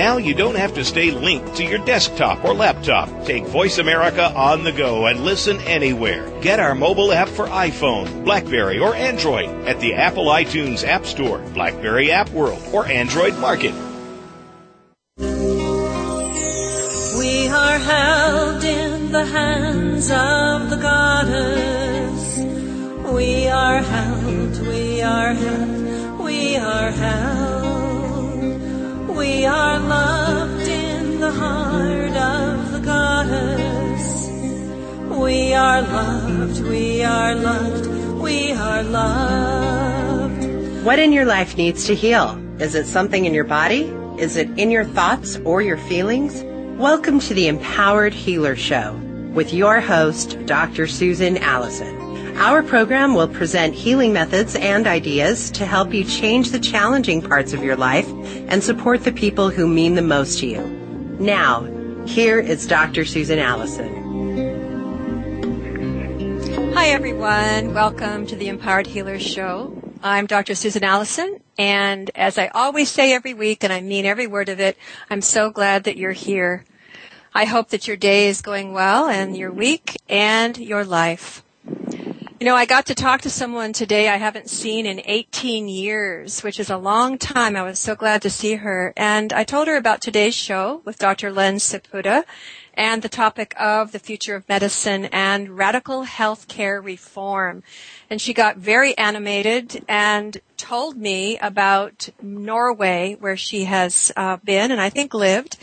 [0.00, 3.26] Now you don't have to stay linked to your desktop or laptop.
[3.26, 6.26] Take Voice America on the go and listen anywhere.
[6.40, 11.40] Get our mobile app for iPhone, Blackberry, or Android at the Apple iTunes App Store,
[11.52, 13.74] Blackberry App World, or Android Market.
[15.18, 15.26] We
[17.48, 22.38] are held in the hands of the goddess.
[23.12, 27.39] We are held, we are held, we are held.
[29.20, 34.26] We are loved in the heart of the goddess.
[35.14, 37.86] We are loved, we are loved,
[38.22, 40.46] we are loved.
[40.86, 42.42] What in your life needs to heal?
[42.60, 43.82] Is it something in your body?
[44.16, 46.42] Is it in your thoughts or your feelings?
[46.80, 48.94] Welcome to the Empowered Healer Show
[49.34, 50.86] with your host, Dr.
[50.86, 52.09] Susan Allison.
[52.36, 57.52] Our program will present healing methods and ideas to help you change the challenging parts
[57.52, 58.08] of your life
[58.48, 60.62] and support the people who mean the most to you.
[61.18, 61.64] Now,
[62.06, 63.04] here is Dr.
[63.04, 64.00] Susan Allison.
[66.74, 67.74] Hi, everyone.
[67.74, 69.76] Welcome to the Empowered Healers Show.
[70.02, 70.54] I'm Dr.
[70.54, 74.60] Susan Allison, and as I always say every week, and I mean every word of
[74.60, 74.78] it,
[75.10, 76.64] I'm so glad that you're here.
[77.34, 81.42] I hope that your day is going well, and your week, and your life.
[82.40, 86.40] You know, I got to talk to someone today I haven't seen in 18 years,
[86.40, 87.54] which is a long time.
[87.54, 88.94] I was so glad to see her.
[88.96, 91.30] And I told her about today's show with Dr.
[91.30, 92.24] Len Saputo
[92.72, 97.62] and the topic of the future of medicine and radical healthcare reform.
[98.08, 104.70] And she got very animated and told me about Norway, where she has uh, been
[104.70, 105.58] and I think lived,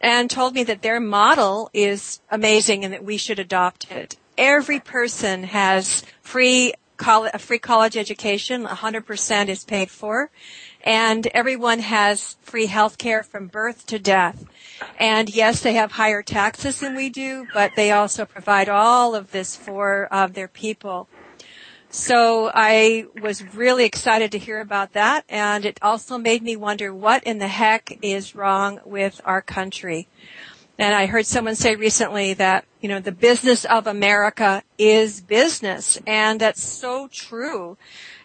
[0.00, 4.16] and told me that their model is amazing and that we should adopt it.
[4.38, 10.30] Every person has free college, a free college education, 100% is paid for,
[10.82, 14.44] and everyone has free health care from birth to death.
[14.98, 19.32] And yes, they have higher taxes than we do, but they also provide all of
[19.32, 21.08] this for uh, their people.
[21.88, 26.92] So I was really excited to hear about that, and it also made me wonder
[26.92, 30.08] what in the heck is wrong with our country.
[30.78, 35.98] And I heard someone say recently that, you know, the business of America is business,
[36.06, 37.78] and that's so true.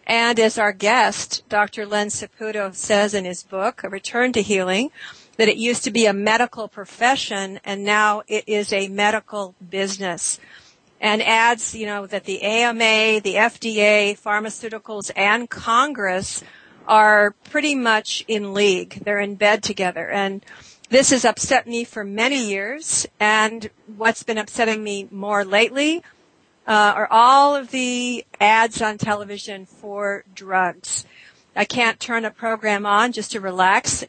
[0.06, 1.86] And as our guest, Dr.
[1.86, 4.92] Len Saputo says in his book, A Return to Healing,
[5.38, 10.40] that it used to be a medical profession and now it is a medical business.
[11.00, 16.44] And adds, you know, that the AMA, the FDA, pharmaceuticals, and Congress
[16.88, 19.02] are pretty much in league.
[19.04, 20.10] They're in bed together.
[20.10, 20.46] And
[20.92, 23.08] this has upset me for many years.
[23.20, 26.04] And what's been upsetting me more lately
[26.68, 31.06] uh, are all of the ads on television for drugs.
[31.56, 34.06] I can't turn a program on just to relax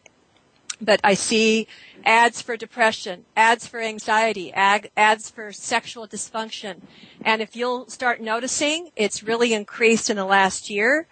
[0.83, 1.69] but I see
[2.05, 6.81] ads for depression, ads for anxiety, ad, ads for sexual dysfunction.
[7.25, 11.07] And if you'll start noticing, it's really increased in the last year.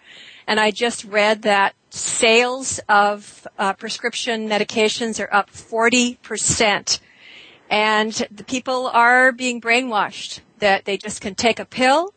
[0.45, 6.99] And I just read that sales of uh, prescription medications are up 40%.
[7.69, 12.13] And the people are being brainwashed that they just can take a pill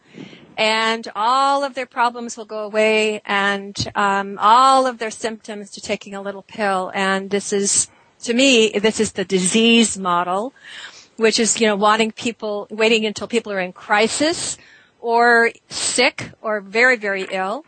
[0.57, 5.81] and all of their problems will go away and um, all of their symptoms to
[5.81, 7.89] taking a little pill and this is
[8.23, 10.53] to me this is the disease model
[11.17, 14.57] which is you know wanting people waiting until people are in crisis
[15.01, 17.65] or sick or very very ill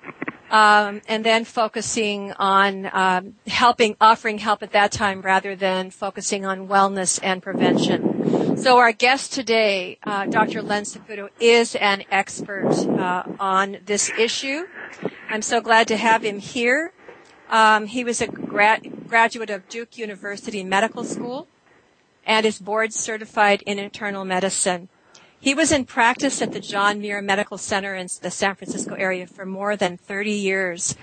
[0.51, 6.47] um, and then focusing on um, helping offering help at that time rather than focusing
[6.47, 8.17] on wellness and prevention
[8.57, 10.63] so our guest today, uh, Dr.
[10.63, 14.67] Len Saputo, is an expert uh, on this issue.
[15.29, 16.93] I'm so glad to have him here.
[17.51, 21.49] Um, he was a gra- graduate of Duke University Medical School
[22.25, 24.89] and is board certified in internal medicine.
[25.47, 29.29] He was in practice at the John Muir Medical Center in the San Francisco area
[29.29, 30.97] for more than 30 years.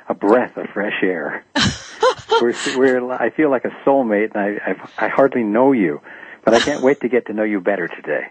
[0.08, 1.44] a breath of fresh air.
[2.40, 6.00] we're, we're, I feel like a soulmate, and I, I, I hardly know you,
[6.46, 8.28] but I can't wait to get to know you better today.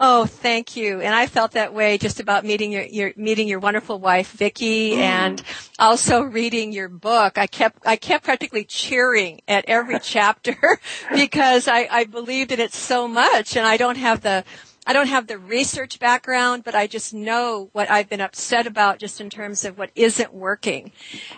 [0.00, 1.00] Oh, thank you.
[1.00, 4.92] And I felt that way just about meeting your, your meeting your wonderful wife, Vicki,
[4.92, 4.98] mm.
[4.98, 5.42] and
[5.76, 7.36] also reading your book.
[7.36, 10.56] I kept I kept practically cheering at every chapter
[11.12, 14.44] because I, I believed in it so much, and I don't have the
[14.86, 18.98] I don't have the research background, but I just know what I've been upset about
[18.98, 20.92] just in terms of what isn't working.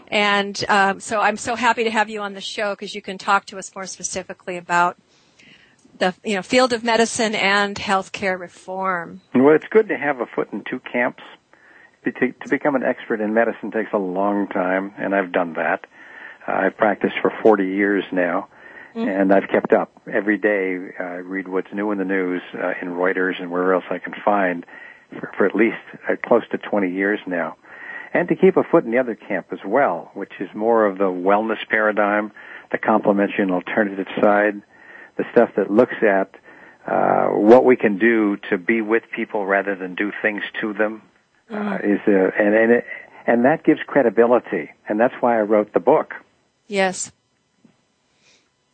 [0.06, 3.18] And um, so I'm so happy to have you on the show because you can
[3.18, 4.98] talk to us more specifically about
[6.00, 9.20] the you know field of medicine and healthcare reform.
[9.34, 11.22] Well, it's good to have a foot in two camps.
[12.04, 15.86] To, to become an expert in medicine takes a long time, and I've done that.
[16.48, 18.48] Uh, I've practiced for 40 years now
[18.94, 19.08] mm-hmm.
[19.08, 20.92] and I've kept up every day.
[20.98, 23.98] I uh, read what's new in the news uh, in Reuters and wherever else I
[23.98, 24.64] can find
[25.18, 25.76] for, for at least
[26.08, 27.56] uh, close to 20 years now.
[28.12, 30.98] And to keep a foot in the other camp as well, which is more of
[30.98, 32.32] the wellness paradigm,
[32.72, 34.62] the complementary and alternative side,
[35.20, 36.34] the stuff that looks at
[36.86, 41.02] uh, what we can do to be with people rather than do things to them
[41.50, 41.84] uh, mm.
[41.84, 42.84] is a, and and it,
[43.26, 46.14] and that gives credibility, and that's why I wrote the book.
[46.66, 47.12] Yes.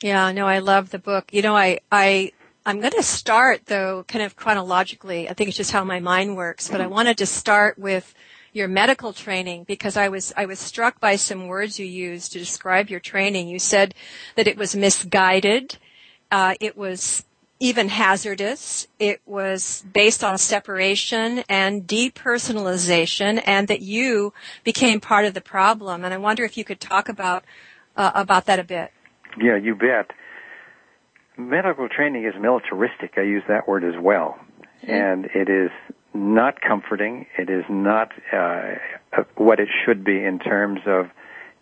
[0.03, 1.33] Yeah, no, I love the book.
[1.33, 2.33] You know, I, I,
[2.67, 5.29] I'm going to start though, kind of chronologically.
[5.29, 8.15] I think it's just how my mind works, but I wanted to start with
[8.53, 12.39] your medical training because I was, I was struck by some words you used to
[12.39, 13.49] describe your training.
[13.49, 13.95] You said
[14.37, 15.79] that it was misguided.
[16.31, 17.25] Uh, it was
[17.59, 18.87] even hazardous.
[18.99, 24.33] It was based on separation and depersonalization and that you
[24.63, 26.05] became part of the problem.
[26.05, 27.45] And I wonder if you could talk about,
[27.97, 28.93] uh, about that a bit.
[29.41, 30.11] Yeah, you bet.
[31.39, 33.15] Medical training is militaristic.
[33.17, 34.39] I use that word as well.
[34.83, 34.91] Mm-hmm.
[34.91, 35.71] And it is
[36.13, 37.27] not comforting.
[37.39, 38.75] It is not uh,
[39.37, 41.07] what it should be in terms of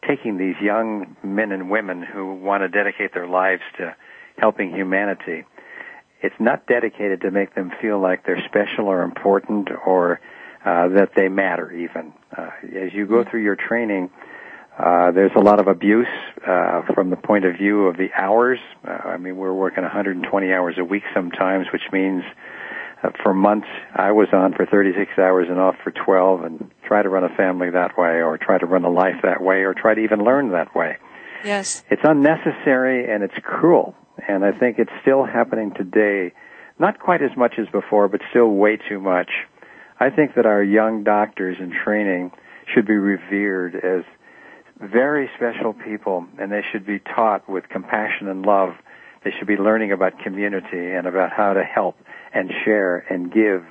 [0.07, 3.95] taking these young men and women who want to dedicate their lives to
[4.39, 5.45] helping humanity.
[6.23, 10.21] It's not dedicated to make them feel like they're special or important or
[10.65, 12.13] uh, that they matter even.
[12.37, 13.31] Uh, as you go mm-hmm.
[13.31, 14.11] through your training,
[14.79, 16.09] uh, there's a lot of abuse
[16.47, 18.59] uh, from the point of view of the hours.
[18.87, 22.25] Uh, I mean, we're working 120 hours a week sometimes, which means
[23.03, 27.03] uh, for months I was on for 36 hours and off for 12, and try
[27.03, 29.75] to run a family that way, or try to run a life that way, or
[29.75, 30.97] try to even learn that way.
[31.45, 33.95] Yes, it's unnecessary and it's cruel,
[34.29, 36.33] and I think it's still happening today.
[36.79, 39.31] Not quite as much as before, but still way too much.
[40.01, 42.33] I think that our young doctors in training
[42.73, 44.05] should be revered as
[44.81, 48.71] very special people, and they should be taught with compassion and love.
[49.25, 51.97] They should be learning about community and about how to help
[52.33, 53.65] and share and give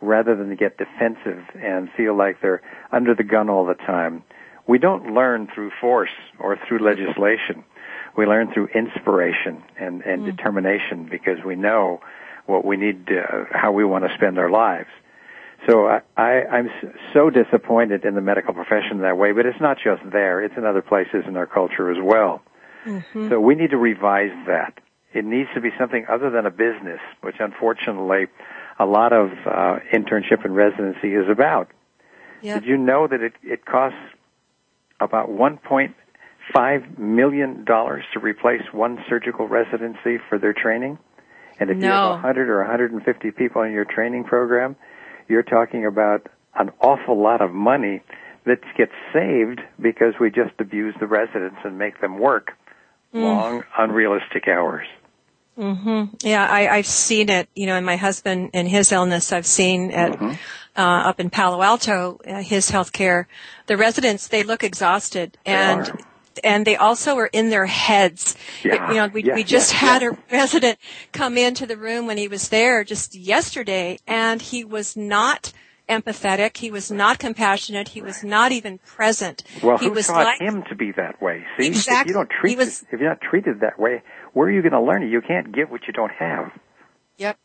[0.00, 2.62] rather than get defensive and feel like they're
[2.92, 4.22] under the gun all the time.
[4.66, 7.64] We don't learn through force or through legislation.
[8.16, 10.36] We learn through inspiration and, and mm.
[10.36, 12.00] determination because we know
[12.46, 14.88] what we need, to, how we want to spend our lives.
[15.66, 16.70] So I, I, I'm
[17.12, 20.42] so disappointed in the medical profession that way, but it's not just there.
[20.42, 22.42] It's in other places in our culture as well.
[22.84, 23.30] Mm-hmm.
[23.30, 24.78] So we need to revise that.
[25.14, 28.26] It needs to be something other than a business, which unfortunately
[28.78, 31.70] a lot of uh, internship and residency is about.
[32.42, 32.60] Yep.
[32.60, 33.98] Did you know that it, it costs
[35.00, 35.30] about
[36.54, 40.98] 1.5 million dollars to replace one surgical residency for their training?
[41.58, 41.86] And if no.
[41.86, 44.76] you have 100 or 150 people in your training program,
[45.28, 48.02] you're talking about an awful lot of money
[48.44, 52.52] that gets saved because we just abuse the residents and make them work
[53.14, 53.22] mm.
[53.22, 54.86] long, unrealistic hours.
[55.56, 56.16] Mm-hmm.
[56.22, 57.48] Yeah, I, I've seen it.
[57.54, 60.12] You know, in my husband and his illness, I've seen it.
[60.12, 60.32] mm-hmm.
[60.76, 63.26] uh, up in Palo Alto, uh, his healthcare.
[63.66, 65.90] The residents they look exhausted, and
[66.42, 68.36] and they also are in their heads.
[68.62, 68.88] Yeah.
[68.88, 70.78] You know, we, yeah, we just yeah, had a resident
[71.12, 75.52] come into the room when he was there just yesterday and he was not
[75.88, 76.56] empathetic.
[76.56, 77.88] He was not compassionate.
[77.88, 79.44] He was not even present.
[79.62, 81.44] Well, he who was taught like, him to be that way?
[81.58, 82.00] See, exactly.
[82.00, 84.62] if you don't treat was, it, if you're not treated that way, where are you
[84.62, 85.10] going to learn it?
[85.10, 86.52] You can't give what you don't have.
[87.18, 87.38] Yep.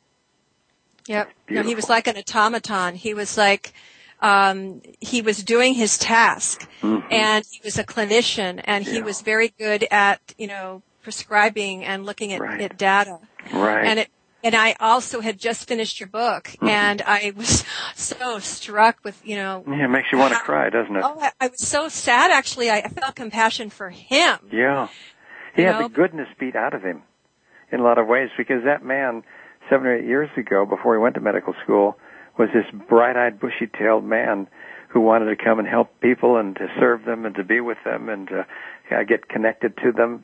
[1.08, 1.30] Yep.
[1.50, 2.96] No, he was like an automaton.
[2.96, 3.74] He was like,
[4.22, 7.04] um, he was doing his task, Mhm.
[7.12, 12.06] and he was a clinician, and he was very good at you know prescribing and
[12.06, 12.62] looking at, Right.
[12.62, 13.20] at data.
[13.54, 13.86] Right.
[13.86, 14.10] And it
[14.42, 16.68] and I also had just finished your book, Mm-hmm.
[16.70, 19.64] and I was so struck with you know.
[19.68, 21.04] yeah, it makes you want to cry, doesn't it?
[21.04, 22.32] Oh, I, I was so sad.
[22.32, 24.38] Actually, I felt compassion for him.
[24.52, 24.88] Yeah.
[25.56, 25.88] He had know?
[25.88, 27.02] the goodness beat out of him
[27.72, 29.24] in a lot of ways because that man,
[29.70, 31.98] seven or eight years ago, before he went to medical school,
[32.40, 34.48] was this bright-eyed, bushy-tailed man
[34.88, 37.78] who wanted to come and help people and to serve them and to be with
[37.86, 38.48] them and to
[38.92, 40.24] uh, get connected to them.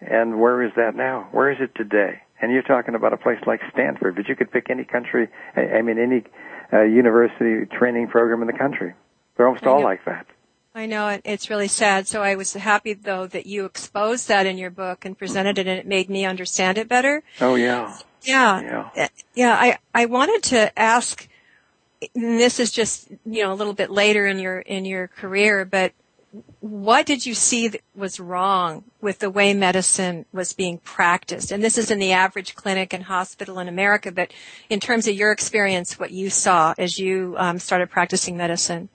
[0.00, 1.28] And where is that now?
[1.30, 2.20] Where is it today?
[2.40, 5.80] And you're talking about a place like Stanford, but you could pick any country, I
[5.80, 6.24] mean, any
[6.72, 8.94] uh, university training program in the country.
[9.36, 10.26] They're almost all like that.
[10.74, 12.08] I know it, it's really sad.
[12.08, 15.66] So I was happy though that you exposed that in your book and presented it,
[15.66, 17.22] and it made me understand it better.
[17.40, 17.96] Oh yeah.
[18.22, 19.04] Yeah, Yeah.
[19.04, 19.54] Uh, yeah.
[19.54, 21.28] I I wanted to ask.
[22.14, 25.92] This is just you know a little bit later in your in your career, but
[26.60, 31.52] what did you see that was wrong with the way medicine was being practiced?
[31.52, 34.32] And this is in the average clinic and hospital in America, but
[34.70, 38.88] in terms of your experience, what you saw as you um, started practicing medicine.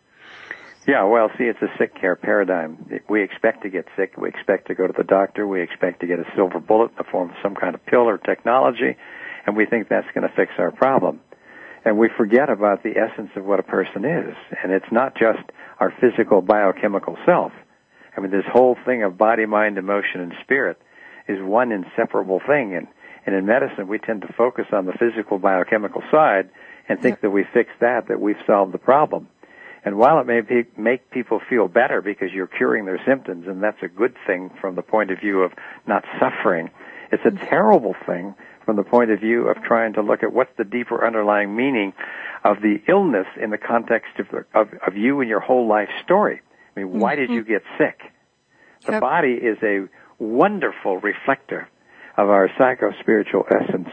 [0.88, 2.90] Yeah, well, see, it's a sick care paradigm.
[3.10, 4.14] We expect to get sick.
[4.18, 5.46] We expect to go to the doctor.
[5.46, 8.08] We expect to get a silver bullet in the form of some kind of pill
[8.08, 8.96] or technology,
[9.46, 11.20] and we think that's going to fix our problem.
[11.86, 14.36] And we forget about the essence of what a person is.
[14.64, 15.40] And it's not just
[15.80, 17.52] our physical biochemical self.
[18.16, 20.78] I mean, this whole thing of body, mind, emotion, and spirit
[21.28, 22.76] is one inseparable thing.
[22.76, 22.88] And,
[23.26, 26.50] and in medicine, we tend to focus on the physical biochemical side
[26.90, 29.28] and think that we fix that, that we've solved the problem.
[29.84, 33.62] And while it may be, make people feel better because you're curing their symptoms, and
[33.62, 35.54] that's a good thing from the point of view of
[35.86, 36.70] not suffering,
[37.12, 37.50] it's a mm.
[37.50, 38.36] terrible thing
[38.68, 41.94] from the point of view of trying to look at what's the deeper underlying meaning
[42.44, 45.88] of the illness in the context of, the, of, of you and your whole life
[46.04, 46.42] story.
[46.76, 47.54] I mean, why did you mm-hmm.
[47.54, 48.12] get sick?
[48.86, 49.02] The Yep.
[49.02, 49.88] body is a
[50.20, 51.70] wonderful reflector
[52.18, 53.88] of our psycho-spiritual essence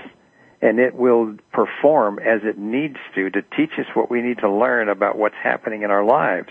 [0.61, 4.50] and it will perform as it needs to to teach us what we need to
[4.50, 6.49] learn about what's happening in our lives.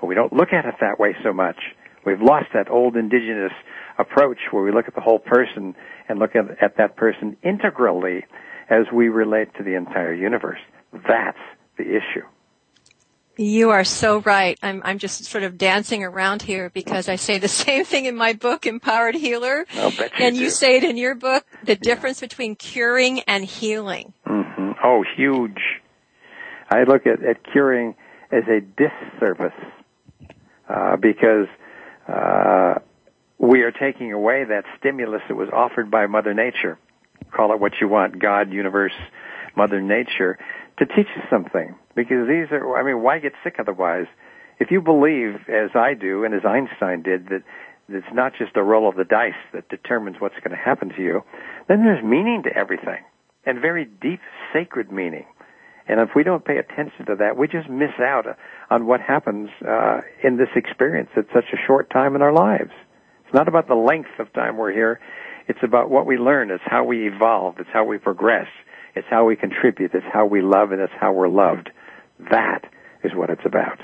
[0.00, 1.56] But we don't look at it that way so much.
[2.04, 3.52] We've lost that old indigenous
[3.98, 5.74] approach where we look at the whole person
[6.08, 8.24] and look at, at that person integrally
[8.70, 10.60] as we relate to the entire universe.
[10.92, 11.38] That's
[11.78, 12.24] the issue.
[13.38, 14.58] You are so right.
[14.62, 18.16] I'm I'm just sort of dancing around here because I say the same thing in
[18.16, 19.66] my book, Empowered Healer.
[19.74, 20.50] You and you do.
[20.50, 24.14] say it in your book, the difference between curing and healing.
[24.26, 25.60] hmm Oh, huge.
[26.70, 27.94] I look at, at curing
[28.32, 29.52] as a disservice
[30.68, 31.46] uh, because
[32.08, 32.74] uh,
[33.38, 36.78] we are taking away that stimulus that was offered by Mother Nature.
[37.34, 38.94] Call it what you want, God, universe,
[39.56, 40.38] Mother Nature,
[40.78, 41.74] to teach us something.
[41.94, 44.06] Because these are, I mean, why get sick otherwise?
[44.58, 47.42] If you believe, as I do and as Einstein did, that
[47.88, 51.02] it's not just a roll of the dice that determines what's going to happen to
[51.02, 51.22] you,
[51.68, 53.04] then there's meaning to everything
[53.44, 54.20] and very deep
[54.52, 55.26] sacred meaning.
[55.88, 58.26] And if we don't pay attention to that, we just miss out
[58.70, 62.72] on what happens uh, in this experience at such a short time in our lives.
[63.26, 65.00] It's not about the length of time we're here.
[65.48, 66.50] It's about what we learn.
[66.50, 67.56] It's how we evolve.
[67.58, 68.46] It's how we progress.
[68.94, 69.92] It's how we contribute.
[69.94, 71.70] It's how we love, and it's how we're loved.
[72.30, 72.62] That
[73.02, 73.80] is what it's about.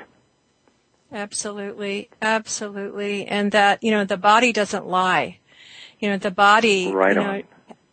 [1.13, 5.39] Absolutely, absolutely, and that you know the body doesn't lie.
[5.99, 6.91] You know the body.
[6.93, 7.43] Right you know, on.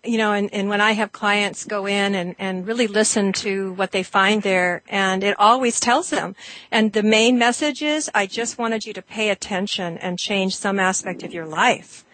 [0.06, 3.74] You know, and, and when I have clients go in and, and really listen to
[3.74, 6.38] what they find there, and it always tells them.
[6.72, 10.80] And the main message is, I just wanted you to pay attention and change some
[10.80, 12.06] aspect of your life.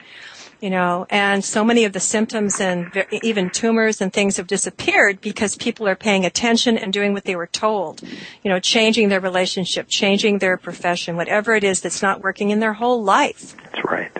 [0.62, 4.48] You know, and so many of the symptoms and ve- even tumors and things have
[4.48, 8.01] disappeared because people are paying attention and doing what they were told.
[8.42, 12.62] You know, changing their relationship, changing their profession, whatever it is that's not working in
[12.62, 13.56] their whole life.
[13.65, 14.12] That's right.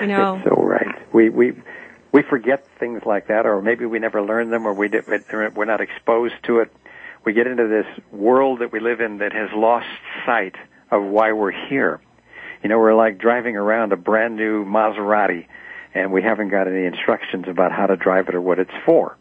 [0.00, 1.12] You know, It's so right.
[1.12, 1.52] We we
[2.12, 5.64] we forget things like that, or maybe we never learn them, or we did, we're
[5.64, 6.72] not exposed to it.
[7.24, 9.88] We get into this world that we live in that has lost
[10.24, 10.54] sight
[10.90, 12.00] of why we're here.
[12.62, 15.46] You know, we're like driving around a brand new Maserati,
[15.94, 19.16] and we haven't got any instructions about how to drive it or what it's for.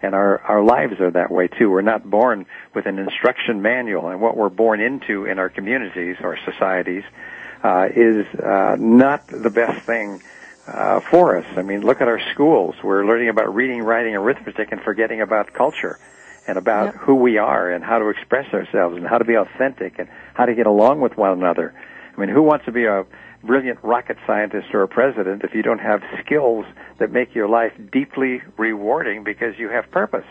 [0.00, 1.70] And our, our lives are that way too.
[1.70, 6.16] We're not born with an instruction manual, and what we're born into in our communities
[6.22, 7.04] or societies
[7.62, 10.22] uh, is uh, not the best thing
[10.66, 11.46] uh, for us.
[11.56, 12.74] I mean, look at our schools.
[12.82, 15.98] We're learning about reading, writing, arithmetic, and forgetting about culture
[16.46, 16.94] and about Yep.
[16.96, 20.46] who we are and how to express ourselves and how to be authentic and how
[20.46, 21.74] to get along with one another.
[22.16, 23.04] I mean, who wants to be a
[23.44, 26.64] brilliant rocket scientist or a president if you don't have skills
[26.98, 30.26] that make your life deeply rewarding because you have purpose?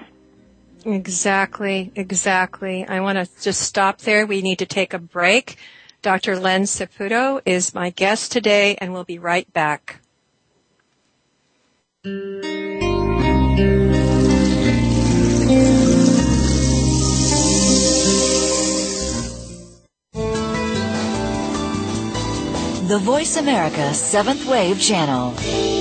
[0.86, 2.88] Exactly, exactly.
[2.88, 4.26] I want to just stop there.
[4.26, 5.58] We need to take a break.
[6.02, 6.40] Dr.
[6.40, 10.02] Len Saputo is my guest today, and we'll be right back.
[12.04, 12.10] The
[23.04, 25.81] Voice America Seventh Wave Channel.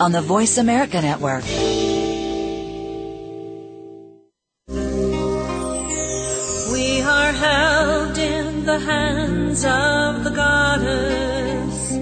[0.00, 1.44] on the Voice America Network.
[6.72, 11.92] We are held in the hands of the goddess.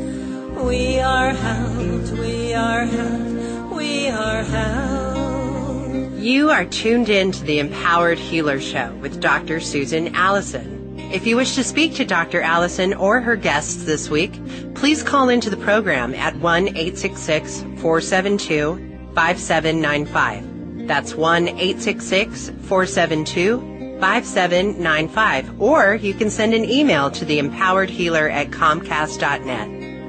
[0.63, 6.19] We are held, we are held, we are held.
[6.21, 9.59] You are tuned in to the Empowered Healer Show with Dr.
[9.61, 10.81] Susan Allison.
[11.13, 12.41] If you wish to speak to Dr.
[12.41, 14.33] Allison or her guests this week,
[14.75, 18.77] please call into the program at 1 866 472
[19.15, 20.87] 5795.
[20.87, 25.61] That's 1 866 472 5795.
[25.61, 29.69] Or you can send an email to the empowered healer at comcast.net.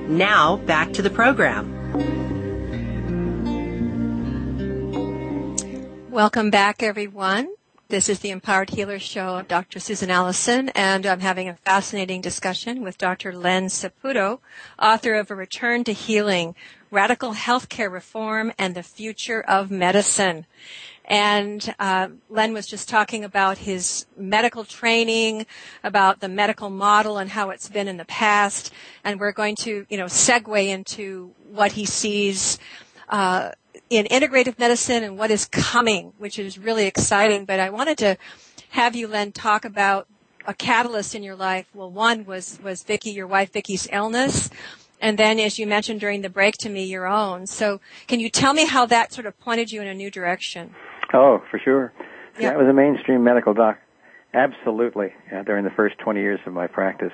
[0.09, 1.77] Now, back to the program.
[6.09, 7.47] Welcome back, everyone.
[7.91, 9.81] This is the Empowered Healer Show of Dr.
[9.81, 13.33] Susan Allison, and I'm having a fascinating discussion with Dr.
[13.33, 14.39] Len Saputo,
[14.79, 16.55] author of A Return to Healing,
[16.89, 20.45] Radical Healthcare Reform and the Future of Medicine.
[21.03, 25.45] And uh, Len was just talking about his medical training,
[25.83, 28.71] about the medical model and how it's been in the past,
[29.03, 32.57] and we're going to, you know, segue into what he sees
[33.09, 33.51] uh,
[33.91, 37.43] in integrative medicine and what is coming, which is really exciting.
[37.43, 38.17] But I wanted to
[38.69, 40.07] have you, Len, talk about
[40.47, 41.67] a catalyst in your life.
[41.73, 44.49] Well, one was was Vicky, your wife Vicky's illness,
[45.01, 47.47] and then, as you mentioned during the break to me, your own.
[47.47, 50.73] So, can you tell me how that sort of pointed you in a new direction?
[51.13, 51.91] Oh, for sure.
[52.39, 52.51] Yeah.
[52.51, 53.77] That was a mainstream medical doc.
[54.33, 55.13] Absolutely.
[55.35, 57.11] Uh, during the first 20 years of my practice.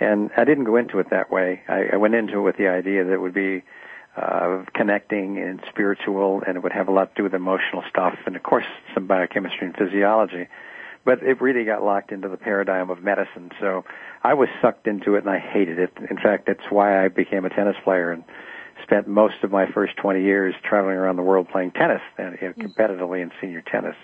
[0.00, 1.62] And I didn't go into it that way.
[1.68, 3.64] I, I went into it with the idea that it would be
[4.16, 8.14] uh, connecting and spiritual, and it would have a lot to do with emotional stuff,
[8.24, 10.48] and of course some biochemistry and physiology.
[11.04, 13.52] But it really got locked into the paradigm of medicine.
[13.60, 13.84] So
[14.24, 15.92] I was sucked into it, and I hated it.
[16.10, 18.24] In fact, that's why I became a tennis player and
[18.82, 22.48] spent most of my first 20 years traveling around the world playing tennis, and you
[22.48, 23.96] know, competitively in senior tennis.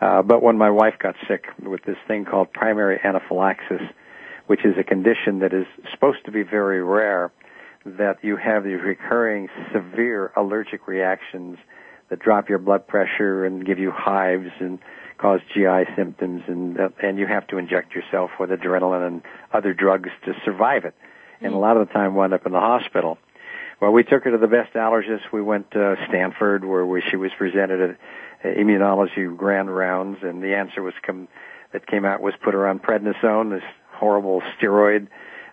[0.00, 3.82] Uh, but when my wife got sick with this thing called primary anaphylaxis,
[4.46, 7.30] which is a condition that is supposed to be very rare,
[7.84, 11.58] that you have these recurring severe allergic reactions
[12.10, 14.78] that drop your blood pressure and give you hives and
[15.16, 19.72] cause GI symptoms and uh, and you have to inject yourself with adrenaline and other
[19.72, 20.94] drugs to survive it.
[21.40, 23.16] And a lot of the time wound up in the hospital.
[23.80, 25.32] Well, we took her to the best allergist.
[25.32, 27.96] We went to Stanford where we, she was presented
[28.44, 31.28] at immunology grand rounds and the answer was come
[31.72, 33.62] that came out was put her on prednisone, this
[33.92, 35.08] horrible steroid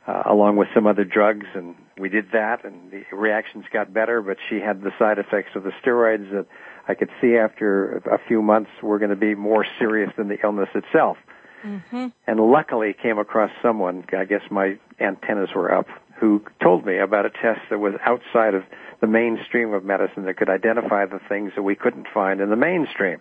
[0.08, 4.22] uh, along with some other drugs, and we did that, and the reactions got better.
[4.22, 6.46] But she had the side effects of the steroids that
[6.88, 10.38] I could see after a few months were going to be more serious than the
[10.43, 11.17] illness itself.
[11.65, 12.08] Mm-hmm.
[12.26, 14.06] And luckily, came across someone.
[14.17, 15.88] I guess my antennas were up,
[16.20, 18.63] who told me about a test that was outside of
[19.02, 22.56] the mainstream of medicine that could identify the things that we couldn't find in the
[22.56, 23.20] mainstream.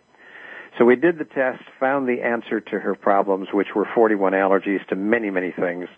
[0.79, 4.87] So we did the test, found the answer to her problems, which were 41 allergies
[4.89, 5.89] to many, many things.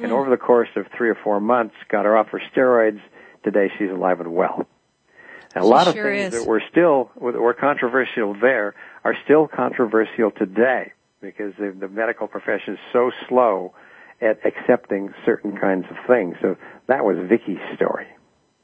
[0.00, 0.18] And hmm.
[0.18, 3.00] over the course of three or four months, got her off her steroids.
[3.44, 4.66] Today she's alive and well.
[5.54, 6.40] And a She lot of sure things is.
[6.40, 12.28] that were still, that were controversial there are still controversial today because the, the medical
[12.28, 13.74] profession is so slow
[14.20, 16.36] at accepting certain kinds of things.
[16.40, 18.06] So that was Vicky's story.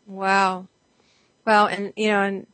[0.07, 0.69] Wow.
[1.45, 2.47] Well, and you know, and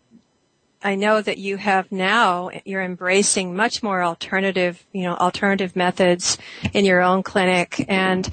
[0.83, 6.39] I know that you have now, you're embracing much more alternative, you know, alternative methods
[6.73, 7.85] in your own clinic.
[7.89, 8.29] And,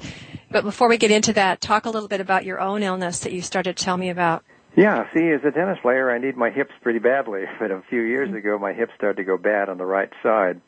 [0.50, 3.32] but before we get into that, talk a little bit about your own illness that
[3.32, 4.44] you started to tell me about.
[4.76, 7.44] Yeah, see, as a tennis player, I need my hips pretty badly.
[7.58, 10.60] But a few years ago, my hips started to go bad on the right side.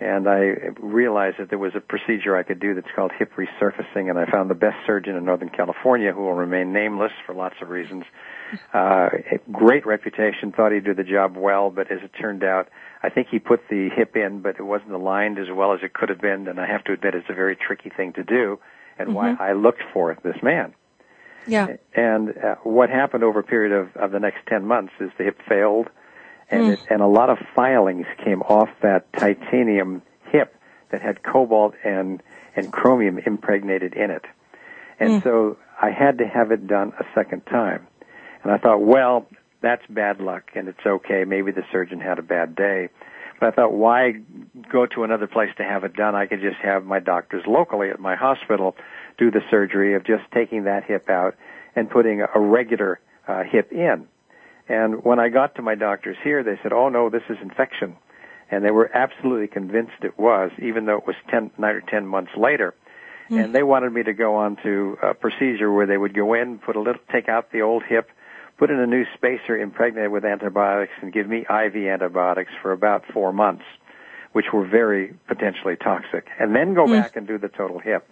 [0.00, 4.08] And I realized that there was a procedure I could do that's called hip resurfacing,
[4.08, 7.56] and I found the best surgeon in Northern California who will remain nameless for lots
[7.60, 8.04] of reasons.
[8.72, 9.10] Uh,
[9.52, 12.66] great reputation, thought he'd do the job well, but as it turned out,
[13.02, 15.92] I think he put the hip in, but it wasn't aligned as well as it
[15.92, 18.58] could have been, and I have to admit it's a very tricky thing to do,
[18.98, 19.42] and why mm-hmm.
[19.42, 20.74] I looked for this man.
[21.46, 21.76] Yeah.
[21.94, 25.24] And uh, what happened over a period of, of the next 10 months is the
[25.24, 25.88] hip failed,
[26.50, 26.72] and, mm.
[26.72, 30.54] it, and a lot of filings came off that titanium hip
[30.90, 32.22] that had cobalt and,
[32.54, 34.24] and chromium impregnated in it.
[35.00, 35.24] And mm.
[35.24, 37.86] so I had to have it done a second time.
[38.42, 39.26] And I thought, well,
[39.60, 41.24] that's bad luck and it's okay.
[41.24, 42.88] Maybe the surgeon had a bad day.
[43.40, 44.14] But I thought, why
[44.72, 46.14] go to another place to have it done?
[46.14, 48.74] I could just have my doctors locally at my hospital
[49.16, 51.36] do the surgery of just taking that hip out
[51.76, 54.06] and putting a regular uh, hip in.
[54.68, 57.96] And when I got to my doctors here, they said, "Oh no, this is infection,"
[58.50, 62.06] and they were absolutely convinced it was, even though it was ten, nine or ten
[62.06, 62.74] months later.
[63.30, 66.58] And they wanted me to go on to a procedure where they would go in,
[66.58, 68.10] put a little, take out the old hip,
[68.58, 73.04] put in a new spacer impregnated with antibiotics, and give me IV antibiotics for about
[73.12, 73.64] four months,
[74.32, 76.92] which were very potentially toxic, and then go hmm.
[76.92, 78.08] back and do the total hip.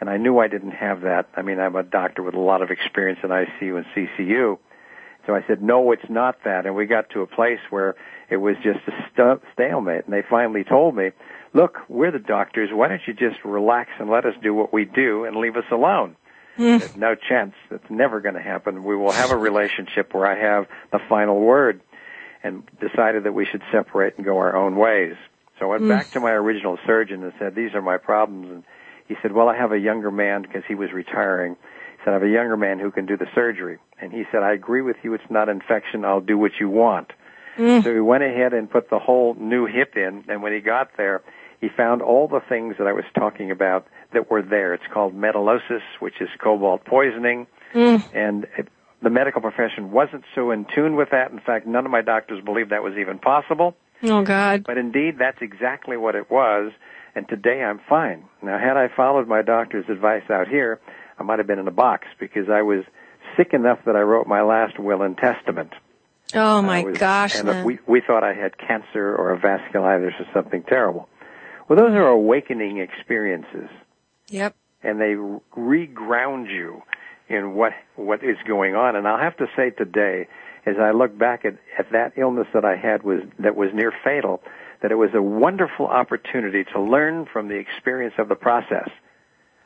[0.00, 1.28] And I knew I didn't have that.
[1.36, 4.58] I mean, I'm a doctor with a lot of experience in ICU and CCU.
[5.26, 6.66] So I said, no, it's not that.
[6.66, 7.96] And we got to a place where
[8.30, 10.04] it was just a st- stalemate.
[10.04, 11.10] And they finally told me,
[11.52, 12.70] look, we're the doctors.
[12.72, 15.64] Why don't you just relax and let us do what we do and leave us
[15.72, 16.16] alone?
[16.58, 16.80] Mm.
[16.80, 17.54] There's no chance.
[17.70, 18.84] That's never going to happen.
[18.84, 21.80] We will have a relationship where I have the final word
[22.42, 25.14] and decided that we should separate and go our own ways.
[25.58, 25.88] So I went mm.
[25.88, 28.50] back to my original surgeon and said, these are my problems.
[28.50, 28.64] And
[29.06, 31.54] he said, well, I have a younger man because he was retiring.
[31.54, 33.78] He said, I have a younger man who can do the surgery.
[34.00, 35.14] And he said, I agree with you.
[35.14, 36.04] It's not infection.
[36.04, 37.12] I'll do what you want.
[37.56, 37.82] Mm.
[37.82, 40.24] So he went ahead and put the whole new hip in.
[40.28, 41.22] And when he got there,
[41.60, 44.74] he found all the things that I was talking about that were there.
[44.74, 47.46] It's called metallosis, which is cobalt poisoning.
[47.74, 48.02] Mm.
[48.14, 48.68] And it,
[49.02, 51.30] the medical profession wasn't so in tune with that.
[51.30, 53.76] In fact, none of my doctors believed that was even possible.
[54.02, 54.64] Oh God.
[54.64, 56.72] But indeed, that's exactly what it was.
[57.14, 58.24] And today I'm fine.
[58.42, 60.80] Now, had I followed my doctor's advice out here,
[61.18, 62.84] I might have been in a box because I was
[63.36, 65.72] sick enough that I wrote my last will and testament.
[66.34, 67.36] Oh my was- gosh.
[67.36, 67.64] And man.
[67.64, 71.08] we, we thought I had cancer or a vasculitis or something terrible.
[71.68, 73.68] Well, those are awakening experiences
[74.28, 74.54] Yep.
[74.82, 75.14] and they
[75.56, 76.82] reground you
[77.28, 78.96] in what what is going on.
[78.96, 80.28] And I'll have to say today,
[80.66, 83.92] as I look back at, at that illness that I had was that was near
[84.04, 84.42] fatal,
[84.82, 88.88] that it was a wonderful opportunity to learn from the experience of the process.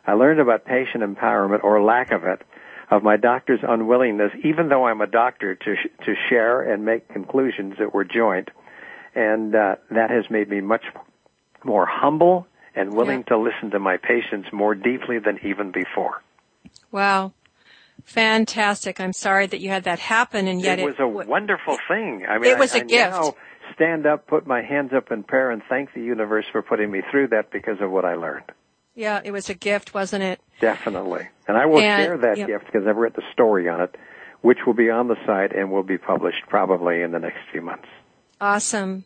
[0.06, 2.42] I learned about patient empowerment or lack of it,
[2.90, 7.08] of my doctor's unwillingness, even though I'm a doctor, to sh- to share and make
[7.08, 8.50] conclusions that were joint,
[9.14, 10.84] and uh, that has made me much
[11.64, 13.36] more humble and willing Yeah.
[13.36, 16.22] to listen to my patients more deeply than even before.
[16.90, 17.32] Wow.
[18.04, 19.00] Fantastic.
[19.00, 22.26] I'm sorry that you had that happen and yet it was a wonderful thing.
[22.28, 23.10] I mean, It was I a gift.
[23.12, 23.34] now
[23.74, 27.00] stand up, put my hands up in prayer, and thank the universe for putting me
[27.10, 28.44] through that because of what I learned.
[28.94, 30.40] Yeah, it was a gift, wasn't it?
[30.60, 32.46] Definitely, and I will And- share that yep.
[32.48, 33.96] gift because I've written a story on it,
[34.42, 37.62] which will be on the site and will be published probably in the next few
[37.62, 37.88] months.
[38.40, 39.04] Awesome.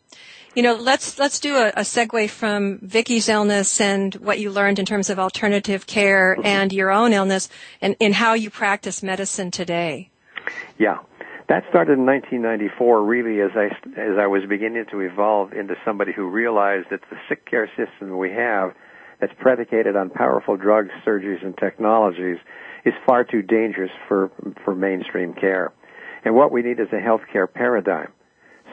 [0.57, 4.79] You know, let's let's do a, a segue from Vicky's illness and what you learned
[4.79, 7.47] in terms of alternative care and your own illness
[7.79, 10.09] and in how you practice medicine today.
[10.79, 10.97] Yeah.
[11.47, 13.65] That started in 1994 really as I,
[14.01, 18.17] as I was beginning to evolve into somebody who realized that the sick care system
[18.17, 18.73] we have
[19.21, 22.37] that's predicated on powerful drugs, surgeries, and technologies
[22.83, 24.31] is far too dangerous for,
[24.65, 25.71] for mainstream care.
[26.25, 28.11] And what we need is a healthcare paradigm.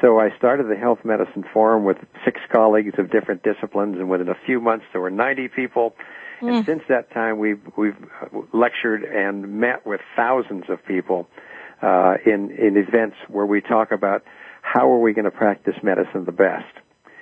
[0.05, 4.29] So I started the Health Medicine Forum with six colleagues of different disciplines, and within
[4.29, 5.95] a few months there were 90 people.
[6.43, 6.57] Mm.
[6.59, 7.97] And since that time, we've we've
[8.53, 11.27] lectured and met with thousands of people
[11.81, 14.23] uh, in in events where we talk about
[14.61, 16.75] how are we going to practice medicine the best.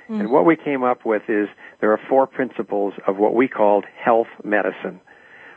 [0.08, 0.18] Mm.
[0.18, 1.46] And what we came up with is
[1.80, 5.00] there are four principles of what we called health medicine.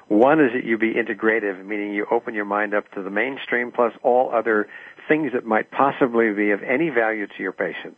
[0.07, 3.71] One is that you be integrative, meaning you open your mind up to the mainstream
[3.71, 4.67] plus all other
[5.07, 7.97] things that might possibly be of any value to your patient.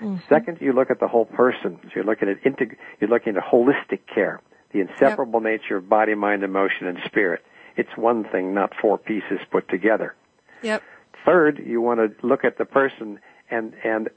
[0.00, 0.16] Mm-hmm.
[0.28, 1.78] Second, you look at the whole person.
[1.82, 4.40] So you're looking at integ- you're looking at holistic care,
[4.72, 5.60] the inseparable yep.
[5.60, 7.42] nature of body, mind, emotion, and spirit.
[7.76, 10.14] It's one thing, not four pieces put together.
[10.62, 10.82] Yep.
[11.24, 14.10] Third, you want to look at the person and and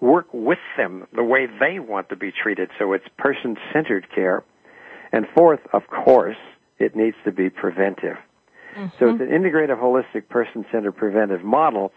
[0.00, 2.70] work with them the way they want to be treated.
[2.78, 4.44] So it's person-centered care.
[5.10, 6.36] And fourth, of course,
[6.78, 8.16] it needs to be preventive.
[8.74, 8.86] Mm-hmm.
[8.98, 11.92] So it's an integrative, holistic, person-centered preventive model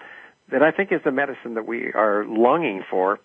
[0.51, 3.19] that I think is the medicine that we are longing for.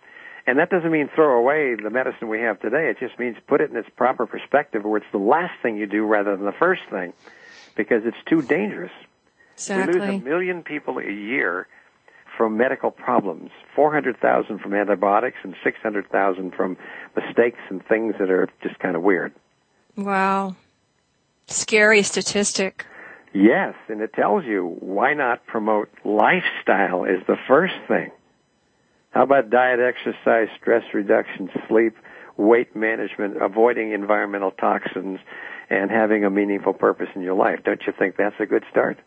[0.47, 2.89] And that doesn't mean throw away the medicine we have today.
[2.89, 5.87] It just means put it in its proper perspective where it's the last thing you
[5.87, 7.13] do rather than the first thing
[7.77, 8.93] because it's too dangerous.
[9.55, 9.99] Exactly.
[9.99, 11.67] We lose a million people a year
[12.37, 16.77] from medical problems, 400,000 from antibiotics and 600,000 from
[17.17, 19.33] mistakes and things that are just kind of weird.
[19.97, 20.55] Wow.
[21.49, 22.85] Scary statistic.
[23.33, 28.11] Yes, and it tells you why not promote lifestyle is the first thing.
[29.11, 31.95] How about diet, exercise, stress reduction, sleep,
[32.37, 35.21] weight management, avoiding environmental toxins,
[35.71, 37.61] and having a meaningful purpose in your life?
[37.65, 38.99] Don't you think that's a good start?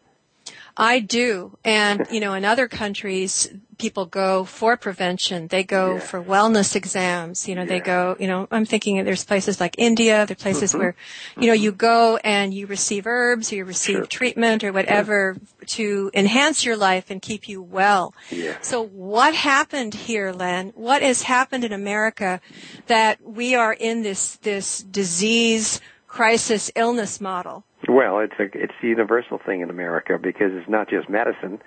[0.80, 1.58] I do.
[1.64, 5.48] And, you know, in other countries, people go for prevention.
[5.48, 6.00] They go yeah.
[6.00, 7.48] for wellness exams.
[7.48, 7.68] You know, yeah.
[7.68, 10.80] they go, you know, I'm thinking there's places like India, there are places mm-hmm.
[10.80, 10.96] where,
[11.38, 14.06] you know, you go and you receive herbs or you receive sure.
[14.06, 15.66] treatment or whatever sure.
[15.68, 18.14] to enhance your life and keep you well.
[18.30, 18.58] Yeah.
[18.62, 20.72] So what happened here, Len?
[20.76, 22.42] What has happened in America
[22.88, 27.66] that we are in this, this disease, crisis, illness model?
[27.90, 31.60] Well, it's a it's a universal thing in America because it's not just medicine,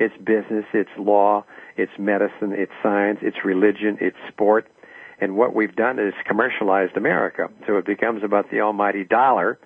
[0.00, 1.44] it's business, it's law,
[1.76, 4.66] it's medicine, it's science, it's religion, it's sport.
[5.20, 7.48] And what we've done is commercialized America.
[7.68, 9.58] So it becomes about the almighty dollar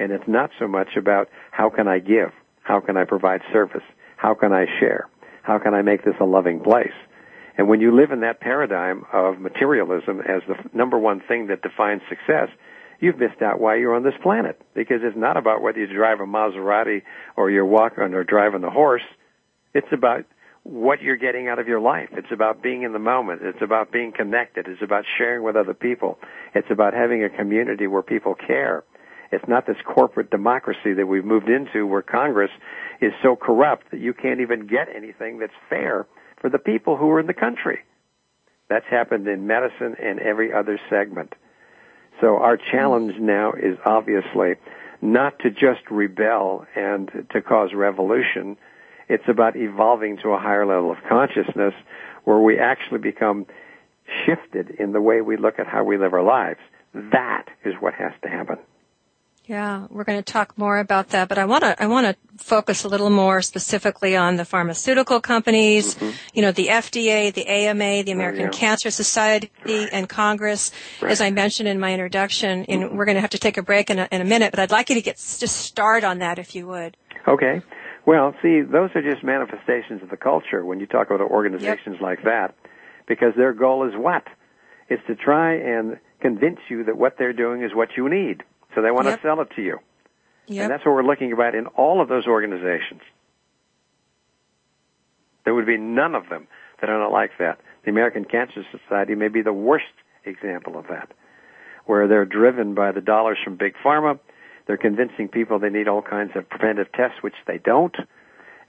[0.00, 2.32] and it's not so much about how can I give?
[2.62, 3.84] How can I provide service?
[4.16, 5.08] How can I share?
[5.42, 6.96] How can I make this a loving place?
[7.56, 11.62] And when you live in that paradigm of materialism as the number one thing that
[11.62, 12.48] defines success,
[13.00, 16.20] you've missed out why you're on this planet because it's not about whether you drive
[16.20, 17.02] a Maserati
[17.36, 19.02] or you're walking or driving the horse.
[19.74, 20.24] It's about
[20.62, 22.10] what you're getting out of your life.
[22.12, 23.40] It's about being in the moment.
[23.42, 24.66] It's about being connected.
[24.68, 26.18] It's about sharing with other people.
[26.54, 28.84] It's about having a community where people care.
[29.32, 32.50] It's not this corporate democracy that we've moved into where Congress
[33.00, 36.06] is so corrupt that you can't even get anything that's fair
[36.40, 37.80] for the people who are in the country.
[38.68, 41.34] That's happened in medicine and every other segment.
[42.20, 44.56] So our challenge now is obviously
[45.02, 48.56] not to just rebel and to cause revolution.
[49.08, 51.74] It's about evolving to a higher level of consciousness
[52.24, 53.46] where we actually become
[54.24, 56.60] shifted in the way we look at how we live our lives.
[56.94, 58.58] That is what has to happen.
[59.46, 62.44] Yeah, we're going to talk more about that, but I want to I want to
[62.44, 66.10] focus a little more specifically on the pharmaceutical companies, mm-hmm.
[66.34, 68.50] you know, the FDA, the AMA, the American oh, yeah.
[68.50, 70.70] Cancer Society, and Congress.
[71.00, 71.10] Right.
[71.10, 72.96] As I mentioned in my introduction, and mm-hmm.
[72.96, 74.70] we're going to have to take a break in a, in a minute, but I'd
[74.70, 76.96] like you to get just start on that if you would.
[77.26, 77.60] Okay.
[78.06, 82.02] Well, see, those are just manifestations of the culture when you talk about organizations yep.
[82.02, 82.54] like that,
[83.06, 84.24] because their goal is what?
[84.88, 88.42] It's to try and convince you that what they're doing is what you need.
[88.74, 89.20] So they want yep.
[89.20, 89.78] to sell it to you.
[90.46, 90.62] Yep.
[90.62, 93.02] And that's what we're looking at in all of those organizations.
[95.44, 96.46] There would be none of them
[96.80, 97.60] that are not like that.
[97.84, 99.84] The American Cancer Society may be the worst
[100.24, 101.10] example of that,
[101.86, 104.18] where they're driven by the dollars from big pharma.
[104.66, 107.96] They're convincing people they need all kinds of preventive tests, which they don't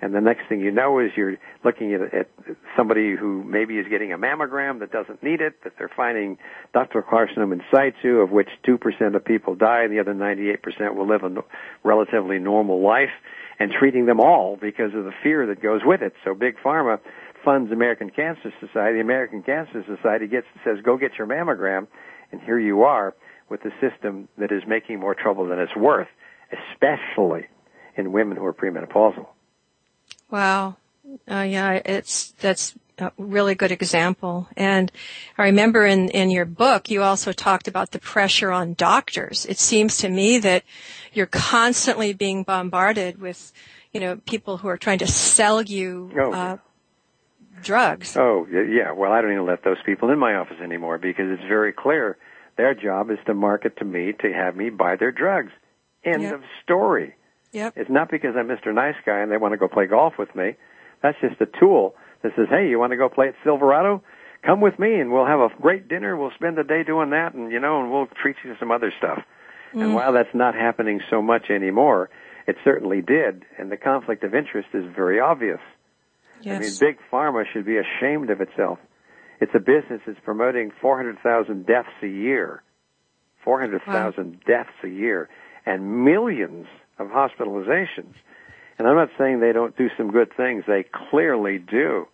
[0.01, 2.29] and the next thing you know is you're looking at, at
[2.75, 6.37] somebody who maybe is getting a mammogram that doesn't need it, that they're finding
[6.73, 11.07] ductal carcinoma in situ, of which 2% of people die and the other 98% will
[11.07, 11.43] live a
[11.83, 13.11] relatively normal life,
[13.59, 16.13] and treating them all because of the fear that goes with it.
[16.25, 16.99] So Big Pharma
[17.45, 18.99] funds American Cancer Society.
[18.99, 21.87] American Cancer Society gets says, go get your mammogram,
[22.31, 23.13] and here you are
[23.49, 26.07] with a system that is making more trouble than it's worth,
[26.51, 27.47] especially
[27.95, 29.27] in women who are premenopausal.
[30.32, 30.78] Wow.
[31.30, 34.48] Uh, yeah, it's that's a really good example.
[34.56, 34.91] And
[35.38, 39.46] I remember in, in your book, you also talked about the pressure on doctors.
[39.46, 40.63] It seems to me that
[41.13, 43.52] you're constantly being bombarded with,
[43.91, 46.32] you know, people who are trying to sell you, Oh.
[46.32, 46.58] uh,
[47.62, 48.15] drugs.
[48.17, 48.91] Oh, yeah.
[48.94, 52.17] Well, I don't even let those people in my office anymore because it's very clear
[52.58, 55.52] their job is to market to me to have me buy their drugs.
[56.04, 56.34] End Yep.
[56.36, 57.15] of story.
[57.51, 57.73] Yep.
[57.75, 58.73] It's not because I'm Mr.
[58.73, 60.55] Nice Guy and they want to go play golf with me.
[61.03, 64.03] That's just a tool that says, hey, you want to go play at Silverado?
[64.45, 66.15] Come with me and we'll have a great dinner.
[66.15, 68.71] We'll spend the day doing that and, you know, and we'll treat you to some
[68.71, 69.19] other stuff.
[69.73, 69.93] And mm.
[69.93, 72.09] while that's not happening so much anymore,
[72.47, 73.43] it certainly did.
[73.57, 75.59] And the conflict of interest is very obvious.
[76.41, 76.57] Yes.
[76.57, 78.79] I mean, big pharma should be ashamed of itself.
[79.39, 82.63] It's a business that's promoting 400,000 deaths a year.
[83.43, 85.29] 400,000 deaths a year
[85.65, 86.67] and millions
[87.01, 88.13] of hospitalizations.
[88.77, 90.63] And I'm not saying they don't do some good things.
[90.67, 92.07] They clearly do.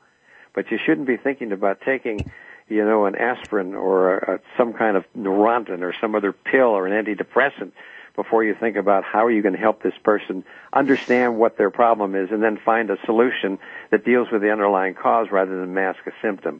[0.53, 2.31] But you shouldn't be thinking about taking,
[2.67, 6.69] you know, an aspirin or a, a, some kind of Neurontin or some other pill
[6.69, 7.71] or an antidepressant
[8.15, 11.69] before you think about how are you going to help this person understand what their
[11.69, 13.59] problem is and then find a solution
[13.91, 16.59] that deals with the underlying cause rather than mask a symptom.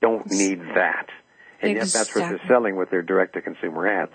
[0.00, 1.08] Don't need that.
[1.60, 4.12] And yet that's what they're selling with their direct to consumer ads.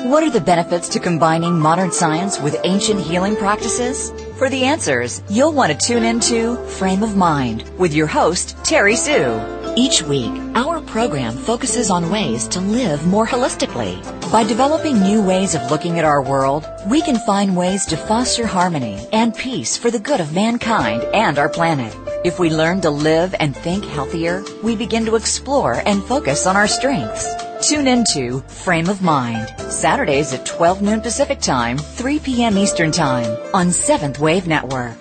[0.05, 4.12] What are the benefits to combining modern science with ancient healing practices?
[4.38, 8.95] For the answers, you'll want to tune into Frame of Mind with your host, Terry
[8.95, 9.54] Sue.
[9.77, 14.01] Each week, our program focuses on ways to live more holistically.
[14.31, 18.47] By developing new ways of looking at our world, we can find ways to foster
[18.47, 21.93] harmony and peace for the good of mankind and our planet.
[22.23, 26.55] If we learn to live and think healthier, we begin to explore and focus on
[26.55, 27.27] our strengths.
[27.67, 32.57] Tune into Frame of Mind, Saturdays at 12 noon Pacific Time, 3 p.m.
[32.57, 34.97] Eastern Time on Seventh Wave Network.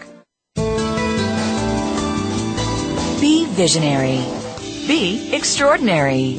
[3.20, 4.43] Be visionary.
[4.86, 6.36] Be extraordinary.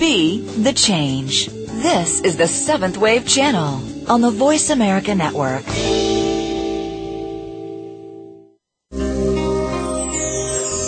[0.00, 1.46] Be the change.
[1.46, 3.80] This is the Seventh Wave Channel
[4.10, 5.64] on the Voice America Network.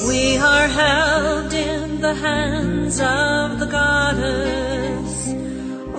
[0.09, 5.29] We are held in the hands of the goddess.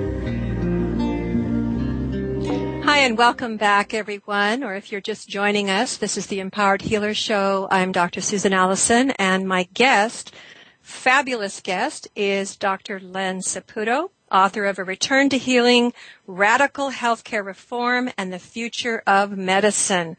[2.86, 6.82] Hi and welcome back everyone, or if you're just joining us, this is the Empowered
[6.82, 7.68] Healer Show.
[7.72, 8.20] I'm Dr.
[8.20, 10.34] Susan Allison and my guest,
[10.82, 13.00] fabulous guest, is Dr.
[13.00, 15.94] Len Saputo, author of A Return to Healing,
[16.28, 20.18] Radical Healthcare Reform and the Future of Medicine.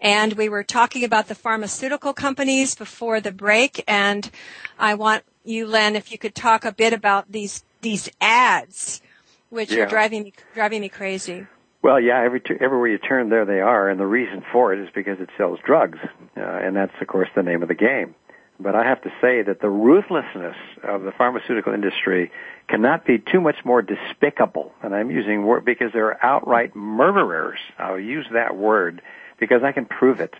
[0.00, 4.30] And we were talking about the pharmaceutical companies before the break and
[4.78, 9.02] I want you, Len, if you could talk a bit about these, these ads,
[9.50, 9.82] which Yeah.
[9.82, 11.46] are driving me, driving me crazy.
[11.80, 14.88] Well, yeah, every everywhere you turn, there they are, and the reason for it is
[14.94, 15.98] because it sells drugs,
[16.36, 18.14] uh, and that's of course the name of the game.
[18.60, 22.32] But I have to say that the ruthlessness of the pharmaceutical industry
[22.66, 24.72] cannot be too much more despicable.
[24.82, 27.60] And I'm using word because they're outright murderers.
[27.78, 29.00] I'll use that word
[29.38, 30.34] because I can prove it.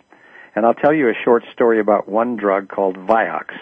[0.57, 3.55] And I'll tell you a short story about one drug called Vioxx,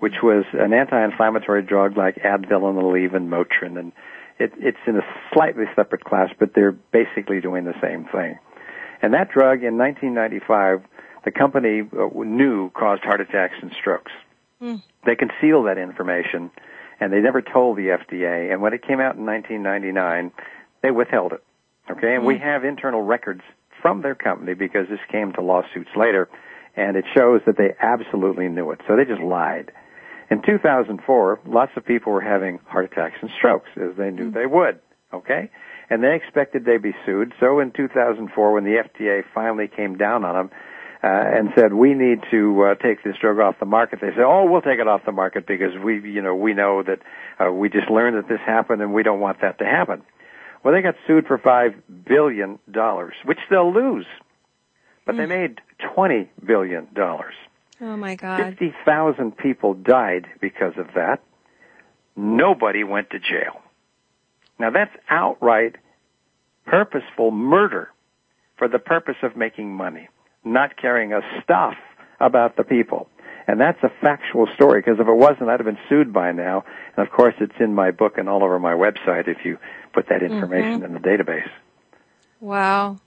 [0.00, 3.78] which was an anti-inflammatory drug like Advil and Aleve and Motrin.
[3.78, 3.92] And
[4.38, 8.38] it, it's in a slightly separate class, but they're basically doing the same thing.
[9.02, 10.82] And that drug in 1995
[11.24, 14.12] the company uh, knew caused heart attacks and strokes.
[14.62, 14.82] Mm.
[15.04, 16.50] They concealed that information,
[17.00, 18.52] and they never told the FDA.
[18.52, 20.32] And when it came out in 1999,
[20.82, 21.44] they withheld it.
[21.90, 22.26] Okay, and mm.
[22.26, 22.42] we hmm.
[22.42, 23.42] have internal records
[23.82, 26.28] from their company because this came to lawsuits later,
[26.76, 28.80] and it shows that they absolutely knew it.
[28.86, 29.72] So they just lied.
[30.30, 34.34] In 2004, lots of people were having heart attacks and strokes, as they knew mm.
[34.34, 34.78] they would.
[35.12, 35.50] Okay?
[35.88, 37.32] And they expected they'd be sued.
[37.40, 40.50] So in 2004, when the FDA finally came down on them,
[41.02, 44.00] uh, and said we need to uh, take this drug off the market.
[44.00, 46.82] They said, "Oh, we'll take it off the market because we, you know, we know
[46.82, 46.98] that
[47.38, 50.02] uh, we just learned that this happened and we don't want that to happen."
[50.64, 51.74] Well, they got sued for five
[52.04, 54.06] billion dollars, which they'll lose,
[55.06, 55.18] but mm.
[55.18, 55.60] they made
[55.94, 57.34] twenty billion dollars.
[57.80, 58.42] Oh my God!
[58.42, 61.20] Fifty thousand people died because of that.
[62.16, 63.60] Nobody went to jail.
[64.58, 65.76] Now that's outright
[66.66, 67.90] purposeful murder
[68.56, 70.08] for the purpose of making money
[70.44, 71.74] not caring a stuff
[72.20, 73.08] about the people.
[73.46, 76.64] And that's a factual story because if it wasn't, I'd have been sued by now.
[76.96, 79.58] And of course, it's in my book and all over my website if you
[79.94, 80.84] put that information mm-hmm.
[80.84, 81.48] in the database.
[82.40, 82.98] Wow.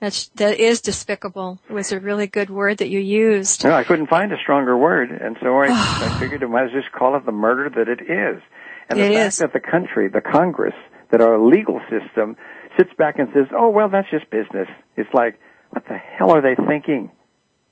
[0.00, 1.58] That's, that is despicable.
[1.68, 3.64] It was a really good word that you used.
[3.64, 6.70] No, I couldn't find a stronger word, and so I, I figured I might as
[6.72, 8.42] well just call it the murder that it is.
[8.88, 9.38] And the it fact is.
[9.38, 10.74] that the country, the Congress,
[11.10, 12.36] that our legal system
[12.76, 14.68] sits back and says, oh, well, that's just business.
[14.96, 15.38] It's like,
[15.70, 17.10] what the hell are they thinking?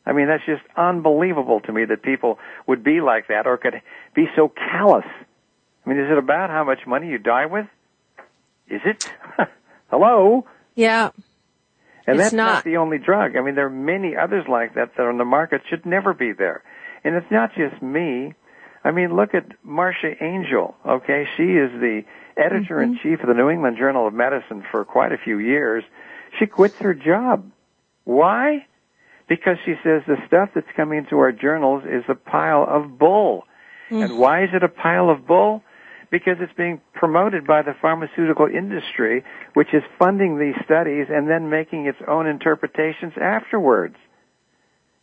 [0.04, 3.80] I mean, that's just unbelievable to me that people would be like that or could
[4.14, 5.06] be so callous.
[5.84, 7.66] I mean, is it about how much money you die with?
[8.68, 9.12] Is it?
[9.90, 10.46] Hello?
[10.74, 11.10] Yeah.
[12.06, 12.54] And it's that's not.
[12.54, 13.36] not the only drug.
[13.36, 16.14] I mean, there are many others like that that are on the market should never
[16.14, 16.62] be there.
[17.04, 18.34] And it's not just me.
[18.84, 21.26] I mean, look at Marcia Angell, okay?
[21.36, 22.02] She is the
[22.36, 23.22] editor in chief mm-hmm.
[23.22, 25.82] of the New England Journal of Medicine for quite a few years.
[26.38, 27.50] She quits her job
[28.06, 28.66] why?
[29.28, 33.44] Because she says the stuff that's coming into our journals is a pile of bull.
[33.90, 34.04] Mm.
[34.04, 35.62] And why is it a pile of bull?
[36.10, 41.50] Because it's being promoted by the pharmaceutical industry, which is funding these studies and then
[41.50, 43.96] making its own interpretations afterwards.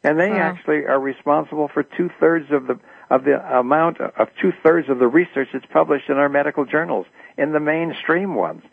[0.03, 2.77] And they actually are responsible for two thirds of the
[3.09, 7.05] of the amount of two thirds of the research that's published in our medical journals,
[7.37, 8.63] in the mainstream ones.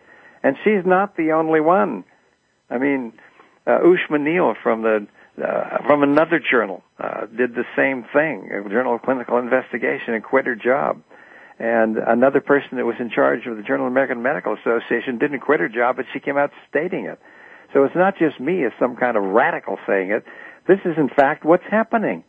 [0.42, 2.04] And she's not the only one.
[2.70, 3.12] I mean,
[3.66, 5.06] uh, Ushma Neill from the
[5.40, 10.24] uh, from another journal uh, did the same thing, a Journal of Clinical Investigation, and
[10.24, 11.02] quit her job.
[11.60, 15.40] And another person that was in charge of the Journal of American Medical Association didn't
[15.40, 17.20] quit her job, but she came out stating it.
[17.74, 20.24] So it's not just me as some kind of radical saying it.
[20.66, 22.24] This is in fact what's happening.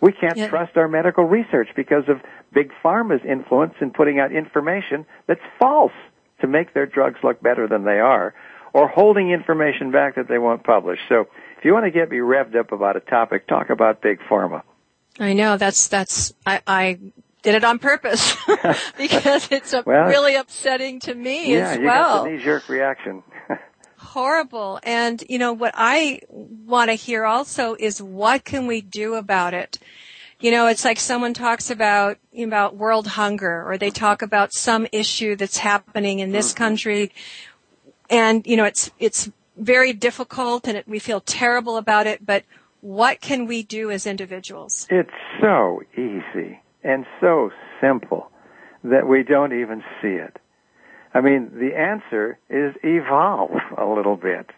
[0.00, 2.20] We can't trust our medical research because of
[2.52, 5.92] big pharma's influence in putting out information that's false
[6.40, 8.32] to make their drugs look better than they are
[8.72, 11.00] or holding information back that they won't publish.
[11.08, 11.26] So
[11.58, 14.62] if you want to get me revved up about a topic, talk about big pharma.
[15.18, 16.98] I know that's that's I, I
[17.46, 18.36] did it on purpose
[18.98, 21.84] because it's well, really upsetting to me yeah, as you.
[21.84, 23.22] Got the knee-jerk reaction.
[23.98, 24.80] Horrible.
[24.82, 29.54] And you know what I want to hear also is what can we do about
[29.54, 29.78] it?
[30.40, 34.88] You know, it's like someone talks about about world hunger or they talk about some
[34.90, 36.58] issue that's happening in this mm-hmm.
[36.64, 37.12] country
[38.10, 42.44] and you know it's it's very difficult and it, we feel terrible about it but
[42.82, 48.30] what can we do as individuals it's so easy and so simple
[48.84, 50.38] that we don't even see it
[51.14, 54.50] i mean the answer is evolve a little bit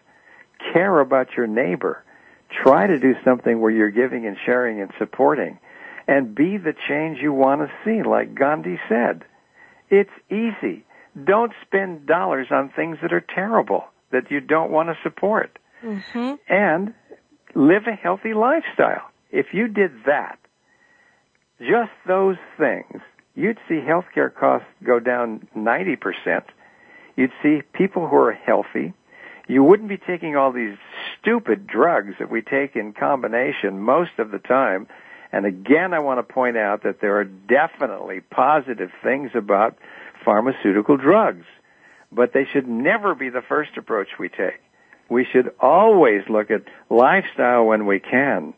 [0.73, 2.03] care about your neighbor
[2.63, 5.59] try to do something where you're giving and sharing and supporting
[6.07, 9.23] and be the change you want to see like gandhi said
[9.89, 10.83] it's easy
[11.25, 15.57] don't spend dollars on things that are terrible that you don't want to support.
[15.83, 16.35] Mm-hmm.
[16.47, 16.93] And
[17.55, 19.09] live a healthy lifestyle.
[19.31, 20.39] If you did that,
[21.59, 23.01] just those things,
[23.35, 26.43] you'd see healthcare costs go down 90%.
[27.15, 28.93] You'd see people who are healthy.
[29.47, 30.77] You wouldn't be taking all these
[31.19, 34.87] stupid drugs that we take in combination most of the time.
[35.31, 39.77] And again, I want to point out that there are definitely positive things about
[40.23, 41.45] pharmaceutical drugs.
[42.11, 44.59] But they should never be the first approach we take.
[45.09, 48.53] We should always look at lifestyle when we can.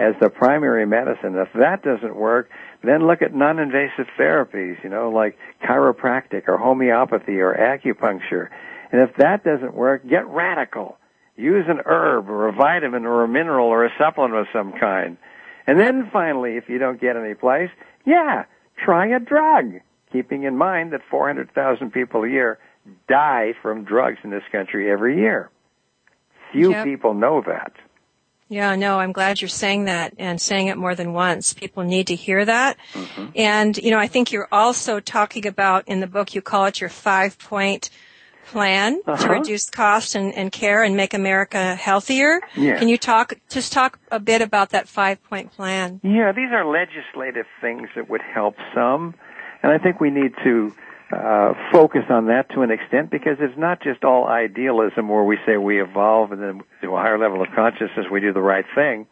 [0.00, 1.36] As the primary medicine.
[1.36, 2.48] If that doesn't work,
[2.82, 8.48] then look at non-invasive therapies, you know, like chiropractic or homeopathy or acupuncture.
[8.90, 10.96] And if that doesn't work, get radical.
[11.36, 15.16] Use an herb or a vitamin or a mineral or a supplement of some kind.
[15.66, 17.70] And then finally, if you don't get any place,
[18.04, 18.44] yeah,
[18.82, 19.80] try a drug.
[20.12, 22.58] Keeping in mind that 400,000 people a year
[23.08, 25.50] die from drugs in this country every year.
[26.52, 26.84] Few Yep.
[26.84, 27.72] people know that.
[28.50, 31.54] Yeah, no, I'm glad you're saying that and saying it more than once.
[31.54, 32.76] People need to hear that.
[32.92, 33.26] Mm-hmm.
[33.36, 36.80] And, you know, I think you're also talking about in the book, you call it
[36.80, 37.90] your five point
[38.46, 39.28] plan to Uh-huh.
[39.34, 42.40] reduce cost and, and care and make America healthier.
[42.56, 42.76] Yeah.
[42.80, 46.00] Can you talk, just talk a bit about that five point plan?
[46.02, 49.14] Yeah, these are legislative things that would help some,
[49.62, 50.74] and I think we need to
[51.12, 55.38] uh, focus on that to an extent because it's not just all idealism where we
[55.44, 58.64] say we evolve and then to a higher level of consciousness we do the right
[58.74, 59.06] thing.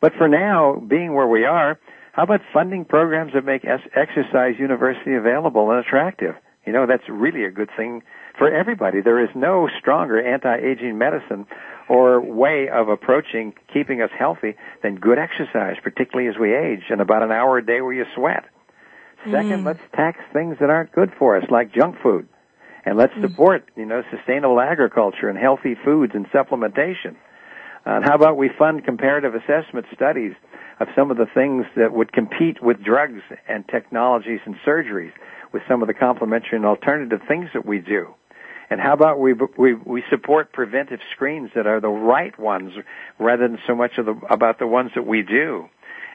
[0.00, 1.78] But for now, being where we are,
[2.12, 6.34] how about funding programs that make exercise university available and attractive?
[6.64, 8.02] You know, that's really a good thing
[8.38, 9.00] for everybody.
[9.02, 11.46] There is no stronger anti-aging medicine
[11.88, 17.00] or way of approaching keeping us healthy than good exercise, particularly as we age, and
[17.00, 18.44] about an hour a day where you sweat.
[19.24, 19.66] Second, mm.
[19.66, 22.28] let's tax things that aren't good for us, like junk food.
[22.84, 23.28] And let's mm.
[23.28, 27.16] support, you know, sustainable agriculture and healthy foods and supplementation.
[27.84, 30.32] And how about we fund comparative assessment studies
[30.80, 35.12] of some of the things that would compete with drugs and technologies and surgeries
[35.52, 38.14] with some of the complementary and alternative things that we do?
[38.68, 42.72] And how about we, we, we support preventive screens that are the right ones
[43.18, 45.68] rather than so much of the, about the ones that we do?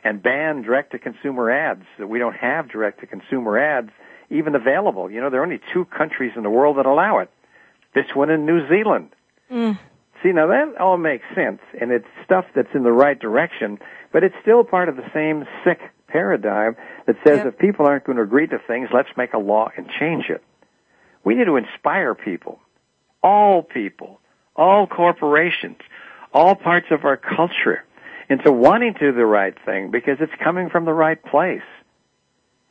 [0.04, 3.92] And ban direct to consumer ads that we don't have direct to consumer ads
[4.30, 5.12] even available.
[5.12, 7.30] You know, there are only two countries in the world that allow it.
[7.94, 9.10] This one in New Zealand.
[9.52, 9.78] Mm.
[10.24, 13.80] See, now that all makes sense, and it's stuff that's in the right direction,
[14.12, 16.76] but it's still part of the same sick paradigm
[17.08, 17.48] that says Yep.
[17.48, 20.44] if people aren't going to agree to things, let's make a law and change it.
[21.24, 22.60] We need to inspire people,
[23.22, 24.20] all people,
[24.56, 25.78] all corporations,
[26.34, 27.84] all parts of our culture
[28.32, 31.62] into wanting to do the right thing because it's coming from the right place.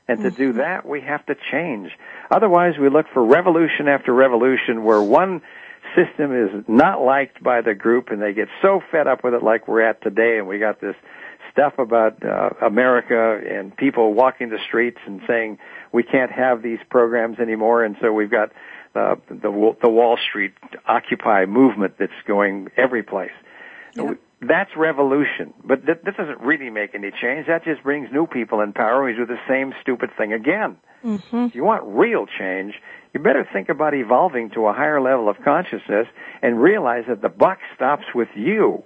[0.09, 1.93] And to do that, we have to change.
[2.33, 5.41] Otherwise, we look for revolution after revolution where one
[5.95, 9.43] system is not liked by the group and they get so fed up with it
[9.43, 10.97] like we're at today and we got this
[11.53, 15.59] stuff about uh, America and people walking the streets and saying
[15.93, 18.51] we can't have these programs anymore and so we've got
[18.95, 20.53] uh, the the Wall Street
[20.87, 23.31] Occupy movement that's going every place.
[24.43, 27.47] That's revolution, but th- this doesn't really make any change.
[27.47, 29.05] That just brings new people in power.
[29.05, 30.78] We do the same stupid thing again.
[31.05, 31.36] Mm-hmm.
[31.45, 32.74] If you want real change,
[33.12, 36.07] you better think about evolving to a higher level of consciousness
[36.41, 38.82] and realize that the buck stops with you,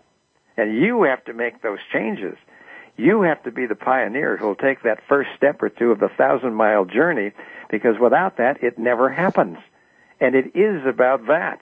[0.57, 2.37] and you have to make those changes.
[2.97, 6.01] You have to be the pioneer who will take that first step or two of
[6.01, 7.31] the thousand mile journey,
[7.71, 9.59] because without that, it never happens.
[10.21, 11.61] And it is about that.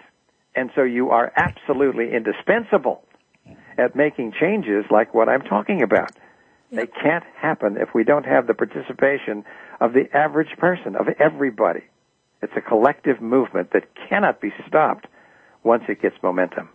[0.55, 3.03] And so you are absolutely indispensable
[3.79, 6.13] at making changes like what I'm talking about.
[6.71, 9.45] They can't happen if we don't have the participation
[9.79, 11.83] of the average person, of everybody.
[12.41, 15.07] It's a collective movement that cannot be stopped
[15.63, 16.71] once it gets momentum.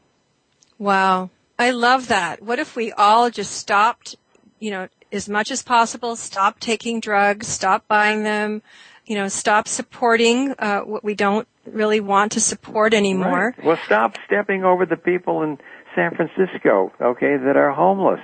[0.78, 1.32] Wow.
[1.58, 2.44] I love that.
[2.44, 4.16] What if we all just stopped,
[4.60, 8.62] you know, as much as possible, stop taking drugs, stop buying them,
[9.06, 13.56] you know, stop supporting uh, what we don't really want to support anymore.
[13.58, 13.66] Right.
[13.66, 15.58] Well, stop stepping over the people in
[15.98, 18.20] San Francisco, okay, that are homeless.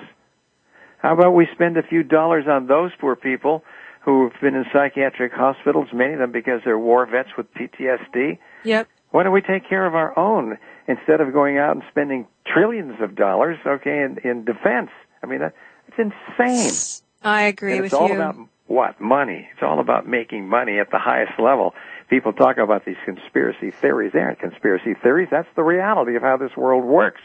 [1.00, 3.64] How about we spend a few dollars on those poor people
[4.06, 8.38] who have been in psychiatric hospitals, many of them because they're war vets with PTSD?
[8.64, 8.88] Yep.
[9.10, 13.02] Why don't we take care of our own instead of going out and spending trillions
[13.02, 14.92] of dollars, okay, in, in defense?
[15.24, 15.56] I mean, that,
[15.88, 17.04] it's insane.
[17.24, 18.36] I agree with it's all about
[18.68, 19.02] what?
[19.02, 19.50] Money.
[19.52, 21.74] It's all about making money at the highest level.
[22.10, 24.12] People talk about these conspiracy theories.
[24.14, 25.30] They aren't conspiracy theories.
[25.32, 27.22] That's the reality of how this world works,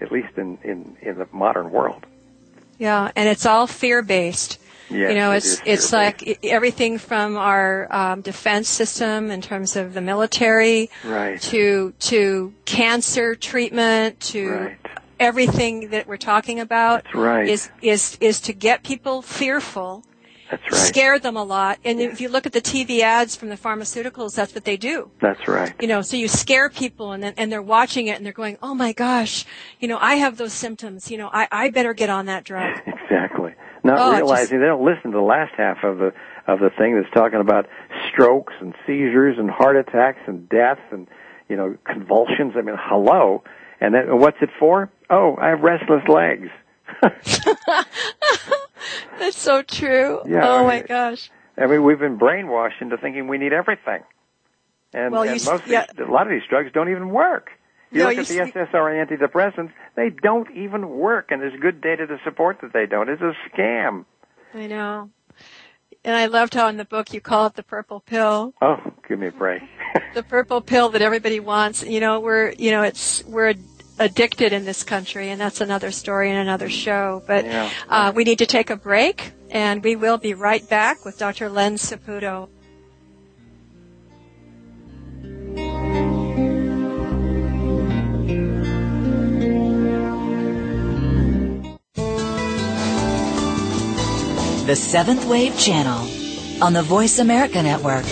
[0.00, 2.06] at least in, in, in the modern world.
[2.78, 4.58] Yeah, and it's all fear based.
[4.90, 9.76] Yes, you know, it's is it's like everything from our um, defense system in terms
[9.76, 11.38] of the military Right.
[11.42, 14.78] to to cancer treatment to Right.
[15.20, 17.46] everything that we're talking about right.
[17.48, 20.04] is is is to get people fearful,
[20.50, 20.74] That's right.
[20.80, 21.78] scare them a lot.
[21.84, 25.10] And if you look at the TV ads from the pharmaceuticals, that's what they do.
[25.20, 25.74] That's right.
[25.80, 28.56] You know, so you scare people and then, and they're watching it and they're going,
[28.62, 29.44] "Oh my gosh,
[29.80, 31.10] you know, I have those symptoms.
[31.10, 32.80] You know, I I better get on that drug."
[33.10, 33.54] Exactly.
[33.84, 36.12] Not Oh, realizing just- they don't listen to the last half of the
[36.46, 37.66] of the thing that's talking about
[38.10, 41.06] strokes and seizures and heart attacks and death and
[41.48, 42.52] you know convulsions.
[42.56, 43.42] I mean, hello.
[43.80, 44.90] And then what's it for?
[45.08, 46.48] Oh, I have restless legs.
[49.18, 50.20] That's so true.
[50.26, 51.30] Yeah, oh I my gosh.
[51.56, 54.02] I mean, we've been brainwashed into thinking we need everything.
[54.92, 55.86] And, Well, and most yeah.
[55.96, 57.50] these, a lot of these drugs don't even work.
[57.90, 61.58] You No, look you at the s- SSRI antidepressants, they don't even work, and there's
[61.60, 63.08] good data to support that they don't.
[63.08, 64.04] It's a scam.
[64.54, 65.10] I know.
[66.04, 68.54] And I loved how in the book you call it the purple pill.
[68.62, 68.76] Oh,
[69.08, 69.62] give me a break.
[70.14, 71.82] the purple pill that everybody wants.
[71.82, 73.54] You know, we're you know it's we're
[73.98, 77.22] addicted in this country, and that's another story and another show.
[77.26, 77.70] But Yeah.
[77.88, 81.48] uh, we need to take a break, and we will be right back with Dr.
[81.48, 82.48] Len Saputo.
[94.66, 96.06] The Seventh Wave Channel
[96.62, 98.04] on the Voice America Network.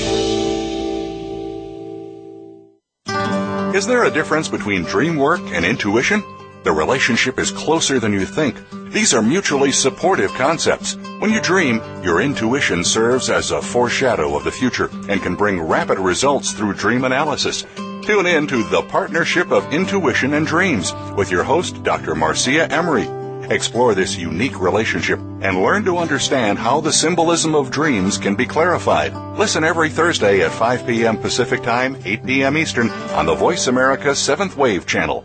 [3.77, 6.25] Is there a difference between dream work and intuition?
[6.63, 8.57] The relationship is closer than you think.
[8.91, 10.97] These are mutually supportive concepts.
[11.19, 15.61] When you dream, your intuition serves as a foreshadow of the future and can bring
[15.61, 17.67] rapid results through dream analysis.
[17.77, 22.15] Tune in to The Partnership of Intuition and Dreams with your host, Dr.
[22.15, 23.26] Marcia Emery.
[23.51, 28.47] Explore this unique relationship and learn to understand how the symbolism of dreams can be
[28.47, 29.15] clarified.
[29.39, 31.17] Listen every Thursday at 5 p.m.
[31.17, 32.57] Pacific Time, 8 p.m.
[32.57, 35.25] Eastern on the Voice America 7th Wave channel.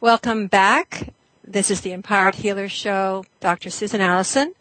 [0.00, 1.12] Welcome back.
[1.44, 3.70] This is the Empowered Healer Show, Dr.
[3.70, 4.54] Susan Allison.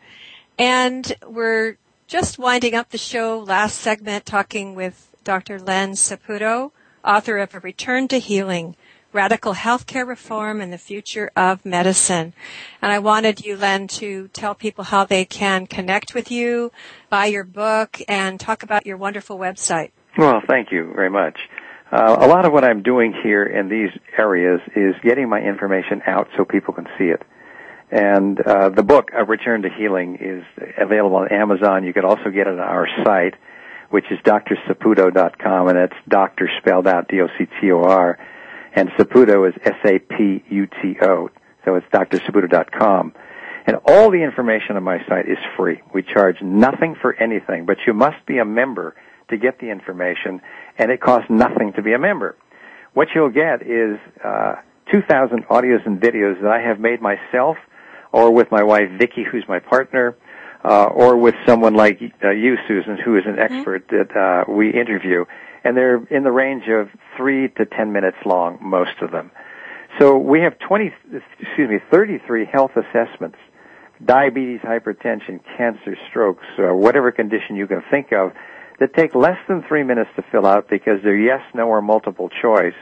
[0.59, 5.59] And we're just winding up the show last segment talking with Dr.
[5.59, 6.71] Len Saputo,
[7.03, 8.75] author of A Return to Healing,
[9.17, 12.33] Radical Healthcare Reform and the Future of Medicine.
[12.83, 16.71] And I wanted you, Len, to tell people how they can connect with you,
[17.09, 19.89] buy your book, and talk about your wonderful website.
[20.19, 21.39] Well, thank you very much.
[21.91, 23.89] Uh, a lot of what I'm doing here in these
[24.19, 27.23] areas is getting my information out so people can see it.
[27.89, 30.43] And uh, the book, A Return to Healing, is
[30.77, 31.83] available on Amazon.
[31.85, 33.33] You can also get it on our site,
[33.89, 38.19] which is drsaputo.com, and that's doctor spelled out D-O-C-T-O-R,
[38.77, 41.29] and Saputo is S-A-P-U-T-O,
[41.65, 43.13] so it's drsaputo.com.
[43.65, 45.81] And all the information on my site is free.
[45.95, 48.95] We charge nothing for anything, but you must be a member
[49.31, 50.41] to get the information,
[50.77, 52.37] and it costs nothing to be a member.
[52.93, 54.57] What you'll get is uh,
[54.91, 57.57] 2,000 audios and videos that I have made myself,
[58.11, 60.15] or with my wife Vicki, who's my partner,
[60.63, 64.69] uh, or with someone like uh, you, Susan, who is an expert that uh, we
[64.69, 65.25] interview,
[65.63, 69.31] and they're in the range of three to ten minutes long, most of them.
[69.99, 70.93] So we have 20,
[71.41, 73.37] excuse me, 33 health assessments
[74.05, 78.31] diabetes, hypertension, cancer, strokes, uh, whatever condition you can think of
[78.79, 82.29] that take less than three minutes to fill out because they're yes, no, or multiple
[82.29, 82.75] choice.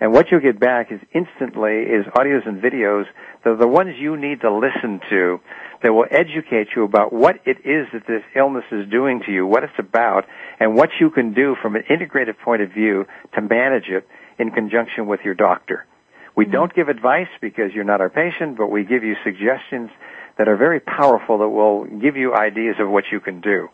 [0.00, 3.04] And what you'll get back is instantly is audios and videos
[3.44, 5.40] that are the ones you need to listen to
[5.82, 9.46] that will educate you about what it is that this illness is doing to you,
[9.46, 10.24] what it's about,
[10.58, 14.06] and what you can do from an integrated point of view to manage it
[14.38, 15.86] in conjunction with your doctor.
[16.34, 16.52] We hmm.
[16.52, 19.90] don't give advice because you're not our patient, but we give you suggestions
[20.38, 23.68] that are very powerful that will give you ideas of what you can do.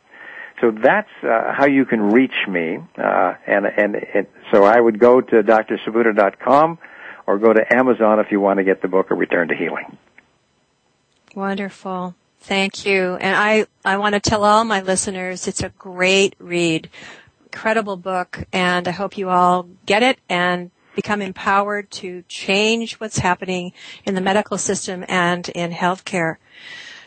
[0.61, 4.99] So that's uh, how you can reach me, uh, and, and and so I would
[4.99, 6.79] go to drsaputo.com
[7.27, 9.99] or go to Amazon if you want to get the book, A Return to Healing.
[11.35, 12.15] Wonderful.
[12.41, 13.17] Thank you.
[13.17, 16.89] And I, I want to tell all my listeners it's a great read.
[17.45, 18.45] Incredible book.
[18.53, 23.73] And I hope you all get it and become empowered to change what's happening
[24.05, 26.37] in the medical system and in healthcare.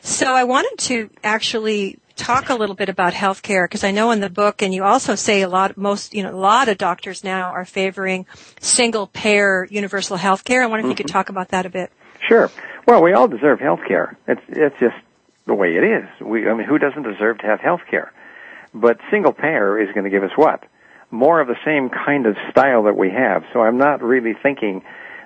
[0.01, 4.19] So I wanted to actually talk a little bit about healthcare because I know in
[4.19, 7.23] the book and you also say a lot most you know a lot of doctors
[7.23, 8.25] now are favoring
[8.59, 10.61] single payer universal healthcare.
[10.61, 10.89] I wonder if mm-hmm.
[10.89, 11.13] you could mm-hmm.
[11.13, 11.91] talk about that a bit.
[12.27, 12.51] Sure.
[12.85, 14.17] Well, we all deserve health care.
[14.27, 14.95] It's it's just
[15.47, 16.07] the way it is.
[16.21, 18.11] We I mean who doesn't deserve to have health care?
[18.73, 20.63] But single payer is going to give us what?
[21.11, 23.43] More of the same kind of style that we have.
[23.51, 24.83] So I'm not really thinking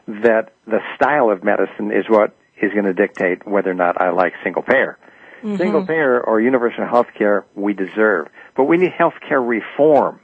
[0.07, 4.11] that the style of medicine is what is going to dictate whether or not I
[4.11, 4.97] like single payer.
[5.43, 5.57] Mm-hmm.
[5.57, 8.29] Single payer or universal health care we deserve.
[8.55, 10.21] But we need health care reform.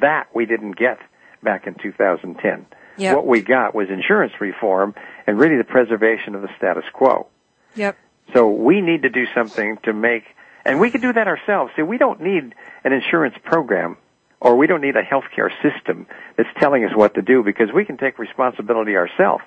[0.00, 0.98] That we didn't get
[1.42, 2.66] back in 2010.
[2.96, 3.16] Yep.
[3.16, 4.94] What we got was insurance reform
[5.26, 7.26] and really the preservation of the status quo.
[7.74, 7.96] Yep.
[8.32, 10.24] So we need to do something to make,
[10.64, 11.72] and we can do that ourselves.
[11.76, 12.54] See, we don't need
[12.84, 13.96] an insurance program
[14.40, 16.06] or we don't need a healthcare system
[16.36, 19.44] that's telling us what to do because we can take responsibility ourselves.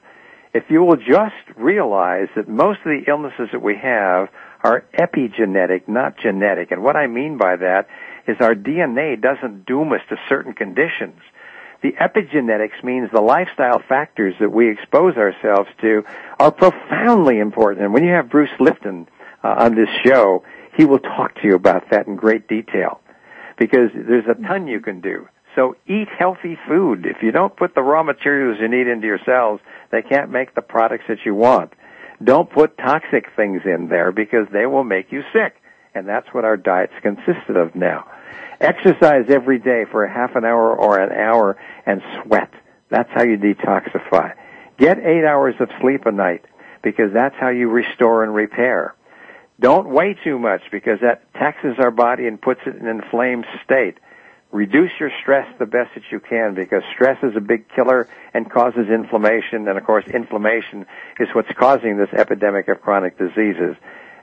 [0.53, 4.29] If you will just realize that most of the illnesses that we have
[4.65, 6.71] are epigenetic, not genetic.
[6.71, 7.87] And what I mean by that
[8.27, 11.21] is our DNA doesn't doom us to certain conditions.
[11.83, 16.01] The epigenetics means the lifestyle factors that we expose ourselves to
[16.39, 17.85] are profoundly important.
[17.85, 19.07] And when you have Bruce Lipton
[19.43, 20.43] uh, on this show,
[20.75, 23.01] he will talk to you about that in great detail
[23.59, 25.27] because there's a ton you can do.
[25.55, 27.05] So eat healthy food.
[27.05, 29.59] If you don't put the raw materials you need into your cells,
[29.91, 31.71] they can't make the products that you want.
[32.23, 35.55] Don't put toxic things in there because they will make you sick.
[35.93, 38.05] And that's what our diets consisted of now.
[38.59, 42.51] Exercise every day for a half an hour or an hour and sweat.
[42.89, 44.33] That's how you detoxify.
[44.77, 46.45] Get eight hours of sleep a night
[46.81, 48.95] because that's how you restore and repair.
[49.59, 53.45] Don't weigh too much because that taxes our body and puts it in an inflamed
[53.63, 53.97] state.
[54.55, 58.49] Reduce your stress the best that you can because stress is a big killer and
[58.49, 60.85] causes inflammation and of course inflammation
[61.19, 63.75] is what's causing this epidemic of chronic diseases.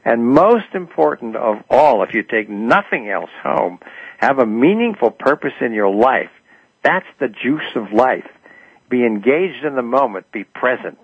[0.07, 3.79] And most important of all, if you take nothing else home,
[4.21, 6.31] have a meaningful purpose in your life.
[6.83, 8.27] That's the juice of life.
[8.89, 10.33] Be engaged in the moment.
[10.33, 11.01] Be present.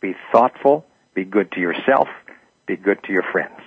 [0.00, 0.86] Be thoughtful.
[1.12, 2.08] Be good to yourself.
[2.66, 3.60] Be good to your friends.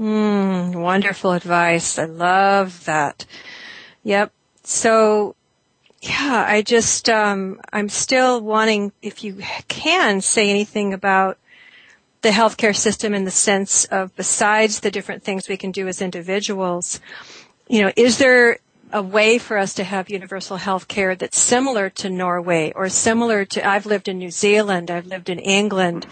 [0.00, 1.98] Mm, wonderful advice.
[1.98, 3.26] I love that.
[4.06, 4.30] Yep.
[4.62, 5.34] So,
[6.00, 11.38] yeah, I just, um, I'm still wanting, if you can say anything about
[12.22, 16.00] the healthcare system in the sense of besides the different things we can do as
[16.00, 17.00] individuals,
[17.66, 18.58] you know, is there
[18.92, 23.44] a way for us to have universal health care that's similar to Norway or similar
[23.44, 26.06] to, I've lived in New Zealand, I've lived in England,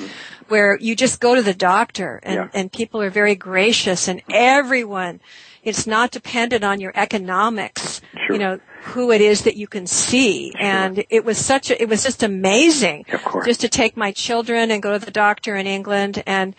[0.49, 2.49] where you just go to the doctor and, yeah.
[2.53, 5.21] and people are very gracious and everyone
[5.65, 8.37] it's not dependent on your economics, sure.
[8.37, 10.53] you know, who it is that you can see.
[10.53, 10.61] Sure.
[10.61, 13.07] And it was such a, it was just amazing
[13.45, 16.23] just to take my children and go to the doctor in England.
[16.27, 16.55] And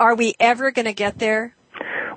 [0.00, 1.54] are we ever going to get there?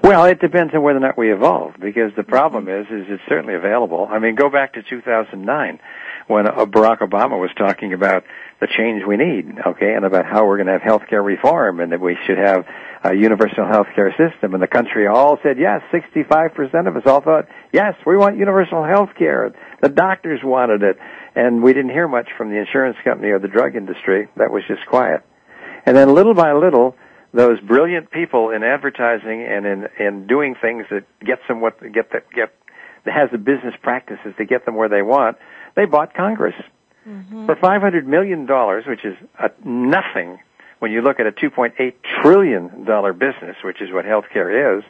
[0.04, 2.94] Well, it depends on whether or not we evolve, because the problem mm-hmm.
[2.94, 4.08] is, is it's certainly available.
[4.10, 5.80] I mean, go back to 2009
[6.28, 8.24] when Barack Obama was talking about
[8.62, 11.80] the change we need, okay, and about how we're going to have health care reform
[11.80, 12.64] and that we should have
[13.04, 14.54] a universal health care system.
[14.54, 15.82] And the country all said yes.
[15.92, 19.52] 65% of us all thought, yes, we want universal health care.
[19.82, 20.98] The doctors wanted it.
[21.34, 24.28] And we didn't hear much from the insurance company or the drug industry.
[24.38, 25.26] That was just quiet.
[25.88, 26.96] And then little by little,
[27.34, 32.12] those brilliant people in advertising and in, in doing things that gets them what, get
[32.12, 32.54] that, get,
[33.06, 35.38] that has the business practices to get them where they want,
[35.76, 36.54] they bought Congress.
[37.08, 37.46] Mm-hmm.
[37.48, 38.46] For $500 million,
[38.88, 40.40] which is a nothing
[40.80, 42.68] when you look at a $2.8 trillion
[43.18, 44.84] business, which is what healthcare is,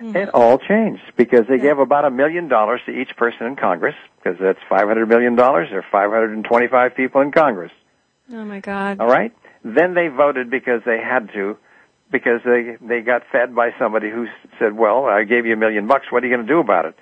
[0.00, 0.16] mm-hmm.
[0.16, 3.94] it all changed because they gave about a million dollars to each person in Congress
[4.16, 5.36] because that's $500 million.
[5.36, 7.72] There are 525 people in Congress.
[8.32, 9.00] Oh my God.
[9.00, 9.32] All right?
[9.64, 11.56] Then they voted because they had to
[12.10, 14.26] because they they got fed by somebody who
[14.58, 16.06] said, "Well, I gave you a million bucks.
[16.10, 16.94] What are you going to do about it?"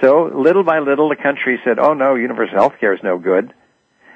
[0.00, 3.52] So little by little, the country said, "Oh no, universal health care is no good,"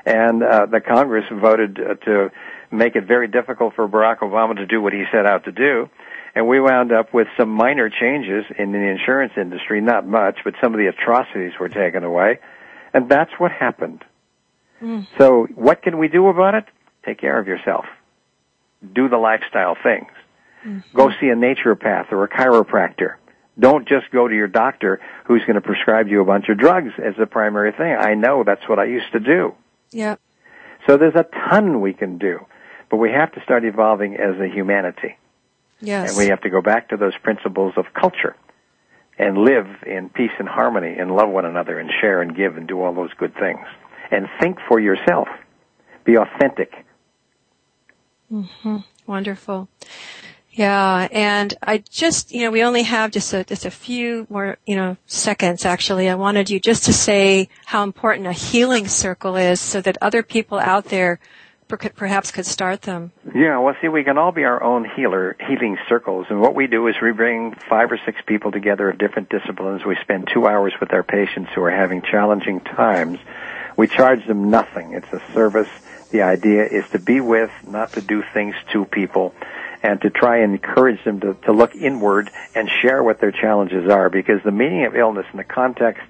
[0.07, 2.31] and uh, the Congress voted uh, to
[2.71, 5.91] make it very difficult for Barack Obama to do what he set out to do.
[6.35, 10.55] And we wound up with some minor changes in the insurance industry, not much, but
[10.63, 12.39] some of the atrocities were taken away.
[12.95, 14.05] And that's what happened.
[14.81, 15.07] Mm.
[15.19, 16.65] So what can we do about it?
[17.05, 17.87] Take care of yourself.
[18.93, 20.11] Do the lifestyle things.
[20.65, 20.97] Mm-hmm.
[20.97, 23.15] Go see a naturopath or a chiropractor.
[23.59, 26.93] Don't just go to your doctor who's going to prescribe you a bunch of drugs
[27.03, 27.97] as the primary thing.
[27.99, 29.55] I know that's what I used to do.
[29.91, 30.17] Yeah.
[30.87, 32.47] So there's a ton we can do,
[32.91, 35.17] but we have to start evolving as a humanity.
[35.81, 36.11] Yes.
[36.11, 38.37] And we have to go back to those principles of culture
[39.19, 42.67] and live in peace and harmony and love one another and share and give and
[42.67, 43.67] do all those good things.
[44.11, 45.29] And think for yourself.
[46.05, 46.73] Be authentic.
[48.33, 48.79] Mm-hmm.
[49.07, 49.69] Wonderful.
[50.57, 54.57] Yeah, and I just, you know, we only have just a, just a few more,
[54.65, 56.09] you know, seconds actually.
[56.09, 60.23] I wanted you just to say how important a healing circle is so that other
[60.23, 61.21] people out there
[61.69, 63.13] perhaps could start them.
[63.35, 66.27] Yeah, well, see, we can all be our own healer, healing circles.
[66.31, 69.85] And what we do is we bring five or six people together of different disciplines.
[69.85, 73.19] We spend two hours with our patients who are having challenging times.
[73.77, 74.95] We charge them nothing.
[74.95, 75.69] It's a service.
[76.13, 79.35] The idea is to be with, not to do things to people
[79.83, 83.91] and to try and encourage them to, to look inward and share what their challenges
[83.91, 86.03] are because the meaning of illness in the context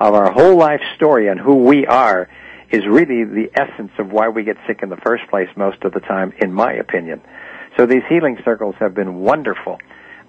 [0.00, 2.28] of our whole life story and who we are
[2.70, 5.92] is really the essence of why we get sick in the first place most of
[5.92, 7.20] the time, in my opinion.
[7.76, 9.78] So these healing circles have been wonderful.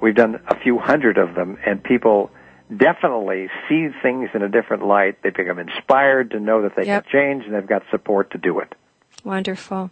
[0.01, 2.31] We've done a few hundred of them and people
[2.75, 5.21] definitely see things in a different light.
[5.21, 7.05] They become inspired to know that they yep.
[7.05, 8.73] can change and they've got support to do it.
[9.23, 9.91] Wonderful.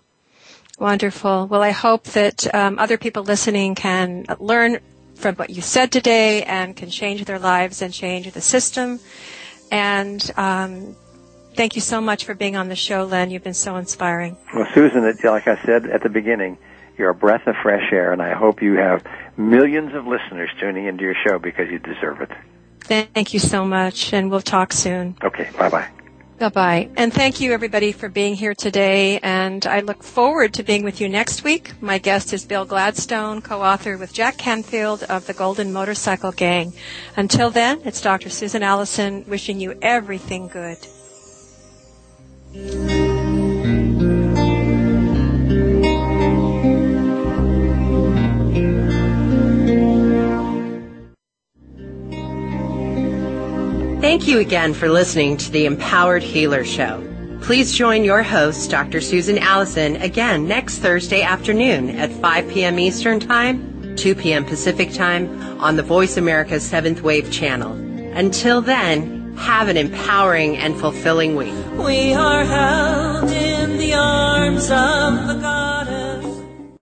[0.80, 1.47] Wonderful.
[1.47, 4.80] Well, I hope that um, other people listening can learn
[5.15, 8.99] from what you said today and can change their lives and change the system.
[9.71, 10.95] And um,
[11.55, 13.32] thank you so much for being on the show, Len.
[13.32, 14.36] You've been so inspiring.
[14.53, 16.57] Well, Susan, like I said at the beginning,
[16.97, 19.03] you're a breath of fresh air, and I hope you have
[19.38, 22.32] millions of listeners tuning into your show because you deserve it.
[22.82, 25.17] Thank you so much, and we'll talk soon.
[25.24, 25.89] Okay, bye bye.
[26.43, 26.89] Bye bye.
[26.97, 29.17] And thank you everybody for being here today.
[29.23, 31.71] And I look forward to being with you next week.
[31.79, 36.73] My guest is Bill Gladstone, co-author with Jack Canfield of the Golden Motorcycle Gang.
[37.15, 38.29] Until then, it's Dr.
[38.29, 40.79] Susan Allison wishing you everything good.
[54.04, 57.01] Thank you again for listening to the Empowered Healer Show.
[57.41, 58.99] Please join your host, Dr.
[58.99, 62.80] Susan Allison, again next Thursday afternoon at 5 p.m.
[62.80, 64.43] Eastern Time, 2 p.m.
[64.43, 67.72] Pacific Time on the Voice America 7th Wave channel.
[68.14, 71.54] Until then, have an empowering and fulfilling week.
[71.78, 76.03] We are held in the arms of the God.